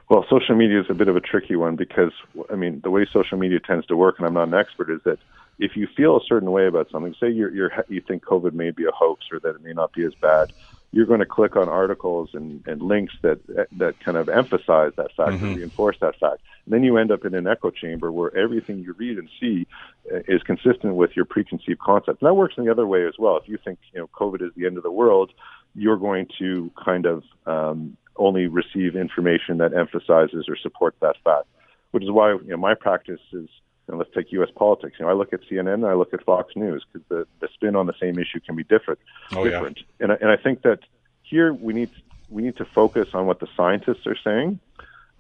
Well, 0.09 0.25
social 0.29 0.55
media 0.55 0.79
is 0.79 0.85
a 0.89 0.93
bit 0.93 1.09
of 1.09 1.15
a 1.15 1.21
tricky 1.21 1.57
one 1.57 1.75
because, 1.75 2.11
I 2.49 2.55
mean, 2.55 2.79
the 2.81 2.89
way 2.89 3.05
social 3.11 3.37
media 3.37 3.59
tends 3.59 3.85
to 3.87 3.97
work, 3.97 4.15
and 4.17 4.25
I'm 4.25 4.33
not 4.33 4.47
an 4.47 4.53
expert, 4.53 4.89
is 4.89 5.01
that 5.03 5.19
if 5.59 5.75
you 5.75 5.87
feel 5.95 6.17
a 6.17 6.21
certain 6.27 6.51
way 6.51 6.67
about 6.67 6.89
something, 6.91 7.15
say 7.19 7.29
you're, 7.29 7.53
you're, 7.53 7.85
you 7.87 8.01
think 8.01 8.23
COVID 8.23 8.53
may 8.53 8.71
be 8.71 8.85
a 8.85 8.91
hoax 8.91 9.25
or 9.31 9.39
that 9.39 9.55
it 9.55 9.63
may 9.63 9.73
not 9.73 9.93
be 9.93 10.03
as 10.03 10.13
bad, 10.15 10.51
you're 10.91 11.05
going 11.05 11.19
to 11.19 11.25
click 11.25 11.55
on 11.55 11.69
articles 11.69 12.29
and, 12.33 12.65
and 12.67 12.81
links 12.81 13.13
that 13.21 13.39
that 13.77 13.99
kind 14.01 14.17
of 14.17 14.27
emphasize 14.27 14.91
that 14.97 15.13
fact 15.15 15.31
mm-hmm. 15.31 15.45
and 15.45 15.57
reinforce 15.57 15.97
that 16.01 16.19
fact. 16.19 16.41
And 16.65 16.73
then 16.73 16.83
you 16.83 16.97
end 16.97 17.11
up 17.11 17.23
in 17.23 17.33
an 17.33 17.47
echo 17.47 17.71
chamber 17.71 18.11
where 18.11 18.35
everything 18.35 18.79
you 18.79 18.93
read 18.93 19.17
and 19.17 19.29
see 19.39 19.67
uh, 20.11 20.19
is 20.27 20.43
consistent 20.43 20.95
with 20.95 21.15
your 21.15 21.25
preconceived 21.25 21.79
concept. 21.79 22.21
And 22.21 22.27
that 22.27 22.33
works 22.33 22.55
in 22.57 22.65
the 22.65 22.71
other 22.71 22.85
way 22.85 23.07
as 23.07 23.13
well. 23.17 23.37
If 23.37 23.47
you 23.47 23.57
think 23.63 23.79
you 23.93 24.01
know 24.01 24.07
COVID 24.07 24.41
is 24.41 24.51
the 24.55 24.65
end 24.65 24.77
of 24.77 24.83
the 24.83 24.91
world, 24.91 25.31
you're 25.75 25.97
going 25.97 26.27
to 26.39 26.69
kind 26.83 27.05
of 27.05 27.23
um, 27.45 27.95
only 28.17 28.47
receive 28.47 28.95
information 28.95 29.59
that 29.59 29.73
emphasizes 29.73 30.45
or 30.49 30.57
supports 30.57 30.97
that 31.01 31.15
fact. 31.23 31.47
Which 31.91 32.03
is 32.03 32.11
why 32.11 32.31
you 32.31 32.47
know 32.47 32.57
my 32.57 32.73
practice 32.73 33.21
is 33.31 33.47
and 33.87 33.97
let's 33.97 34.11
take 34.15 34.31
U.S. 34.31 34.49
politics. 34.55 34.95
You 34.99 35.05
know, 35.05 35.11
I 35.11 35.13
look 35.13 35.33
at 35.33 35.41
CNN 35.49 35.73
and 35.75 35.85
I 35.85 35.93
look 35.93 36.13
at 36.13 36.23
Fox 36.23 36.55
News 36.55 36.85
because 36.91 37.07
the, 37.09 37.27
the 37.39 37.47
spin 37.53 37.75
on 37.75 37.87
the 37.87 37.93
same 37.99 38.17
issue 38.17 38.39
can 38.39 38.55
be 38.55 38.63
different. 38.63 38.99
Oh, 39.33 39.43
different. 39.43 39.79
Yeah. 39.79 40.03
And, 40.03 40.11
I, 40.11 40.15
and 40.21 40.29
I 40.29 40.37
think 40.37 40.61
that 40.63 40.79
here 41.23 41.53
we 41.53 41.73
need 41.73 41.89
we 42.29 42.41
need 42.41 42.57
to 42.57 42.65
focus 42.65 43.09
on 43.13 43.25
what 43.25 43.39
the 43.39 43.47
scientists 43.57 44.07
are 44.07 44.17
saying. 44.23 44.59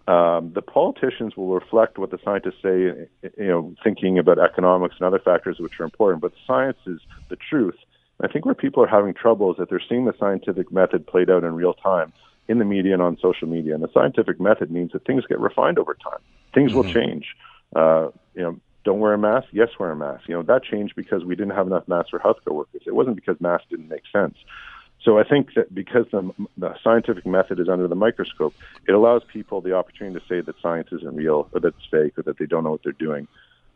Um, 0.07 0.51
the 0.53 0.61
politicians 0.61 1.37
will 1.37 1.53
reflect 1.53 1.97
what 1.97 2.09
the 2.09 2.19
scientists 2.23 2.61
say, 2.63 3.07
you 3.37 3.47
know, 3.47 3.75
thinking 3.83 4.17
about 4.17 4.39
economics 4.39 4.95
and 4.97 5.05
other 5.05 5.19
factors 5.19 5.59
which 5.59 5.79
are 5.79 5.83
important. 5.83 6.21
But 6.21 6.33
science 6.47 6.79
is 6.85 6.99
the 7.29 7.35
truth. 7.35 7.77
I 8.21 8.27
think 8.27 8.45
where 8.45 8.55
people 8.55 8.83
are 8.83 8.87
having 8.87 9.13
trouble 9.13 9.51
is 9.51 9.57
that 9.57 9.69
they're 9.69 9.81
seeing 9.87 10.05
the 10.05 10.13
scientific 10.19 10.71
method 10.71 11.05
played 11.05 11.29
out 11.29 11.43
in 11.43 11.55
real 11.55 11.73
time 11.73 12.13
in 12.47 12.59
the 12.59 12.65
media 12.65 12.93
and 12.93 13.01
on 13.01 13.17
social 13.21 13.47
media. 13.47 13.73
And 13.73 13.83
the 13.83 13.91
scientific 13.93 14.39
method 14.39 14.71
means 14.71 14.91
that 14.93 15.05
things 15.05 15.25
get 15.25 15.39
refined 15.39 15.79
over 15.79 15.93
time. 15.93 16.19
Things 16.53 16.71
mm-hmm. 16.71 16.77
will 16.77 16.93
change. 16.93 17.35
Uh, 17.75 18.09
you 18.35 18.43
know, 18.43 18.59
don't 18.83 18.99
wear 18.99 19.13
a 19.13 19.17
mask. 19.17 19.47
Yes, 19.51 19.69
wear 19.79 19.91
a 19.91 19.95
mask. 19.95 20.27
You 20.27 20.35
know 20.35 20.43
that 20.43 20.63
changed 20.63 20.95
because 20.95 21.23
we 21.23 21.35
didn't 21.35 21.55
have 21.55 21.67
enough 21.67 21.87
masks 21.87 22.09
for 22.09 22.19
healthcare 22.19 22.53
workers. 22.53 22.81
It 22.85 22.95
wasn't 22.95 23.15
because 23.15 23.39
masks 23.39 23.67
didn't 23.69 23.89
make 23.89 24.03
sense. 24.11 24.35
So 25.03 25.17
I 25.17 25.23
think 25.23 25.55
that 25.55 25.73
because 25.73 26.05
the, 26.11 26.31
the, 26.57 26.75
scientific 26.83 27.25
method 27.25 27.59
is 27.59 27.67
under 27.67 27.87
the 27.87 27.95
microscope, 27.95 28.53
it 28.87 28.91
allows 28.91 29.23
people 29.23 29.59
the 29.59 29.73
opportunity 29.73 30.19
to 30.19 30.25
say 30.27 30.41
that 30.41 30.55
science 30.61 30.89
isn't 30.91 31.15
real 31.15 31.49
or 31.53 31.59
that 31.59 31.69
it's 31.69 31.85
fake 31.89 32.19
or 32.19 32.23
that 32.23 32.37
they 32.37 32.45
don't 32.45 32.63
know 32.63 32.71
what 32.71 32.83
they're 32.83 32.93
doing 32.93 33.27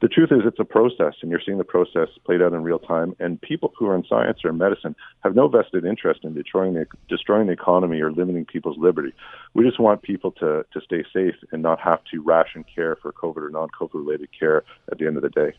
the 0.05 0.09
truth 0.09 0.31
is 0.31 0.41
it's 0.45 0.59
a 0.59 0.63
process 0.63 1.15
and 1.23 1.31
you're 1.31 1.41
seeing 1.43 1.57
the 1.57 1.63
process 1.63 2.09
played 2.25 2.39
out 2.39 2.53
in 2.53 2.61
real 2.61 2.77
time 2.77 3.15
and 3.19 3.41
people 3.41 3.73
who 3.75 3.87
are 3.87 3.95
in 3.95 4.03
science 4.07 4.37
or 4.43 4.51
in 4.51 4.57
medicine 4.59 4.95
have 5.23 5.33
no 5.33 5.47
vested 5.47 5.83
interest 5.83 6.19
in 6.23 6.31
destroying 6.35 6.75
the 6.75 6.85
destroying 7.09 7.47
the 7.47 7.53
economy 7.53 7.99
or 7.99 8.11
limiting 8.11 8.45
people's 8.45 8.77
liberty 8.77 9.11
we 9.55 9.65
just 9.65 9.79
want 9.79 10.03
people 10.03 10.31
to 10.31 10.63
to 10.71 10.79
stay 10.81 11.03
safe 11.11 11.33
and 11.51 11.63
not 11.63 11.79
have 11.79 11.99
to 12.03 12.21
ration 12.21 12.63
care 12.63 12.95
for 12.97 13.11
covid 13.11 13.37
or 13.37 13.49
non-covid 13.49 13.95
related 13.95 14.29
care 14.39 14.63
at 14.91 14.99
the 14.99 15.07
end 15.07 15.17
of 15.17 15.23
the 15.23 15.29
day 15.29 15.51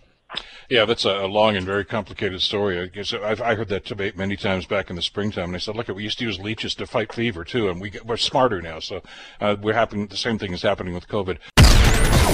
yeah, 0.68 0.84
that's 0.84 1.04
a 1.04 1.26
long 1.26 1.56
and 1.56 1.64
very 1.64 1.84
complicated 1.84 2.42
story. 2.42 2.80
I 2.80 2.86
guess 2.86 3.12
I've 3.12 3.40
I 3.40 3.54
heard 3.54 3.68
that 3.68 3.84
debate 3.84 4.16
many 4.16 4.36
times 4.36 4.66
back 4.66 4.90
in 4.90 4.96
the 4.96 5.02
springtime, 5.02 5.44
and 5.44 5.54
I 5.54 5.58
said, 5.60 5.76
"Look, 5.76 5.86
we 5.86 6.02
used 6.02 6.18
to 6.18 6.24
use 6.24 6.40
leeches 6.40 6.74
to 6.76 6.86
fight 6.86 7.12
fever 7.12 7.44
too, 7.44 7.68
and 7.68 7.80
we 7.80 7.92
we're 8.04 8.16
smarter 8.16 8.60
now. 8.60 8.80
So 8.80 9.02
uh, 9.40 9.54
we're 9.60 9.74
happening. 9.74 10.08
The 10.08 10.16
same 10.16 10.36
thing 10.36 10.52
is 10.52 10.62
happening 10.62 10.94
with 10.94 11.06
COVID." 11.06 11.38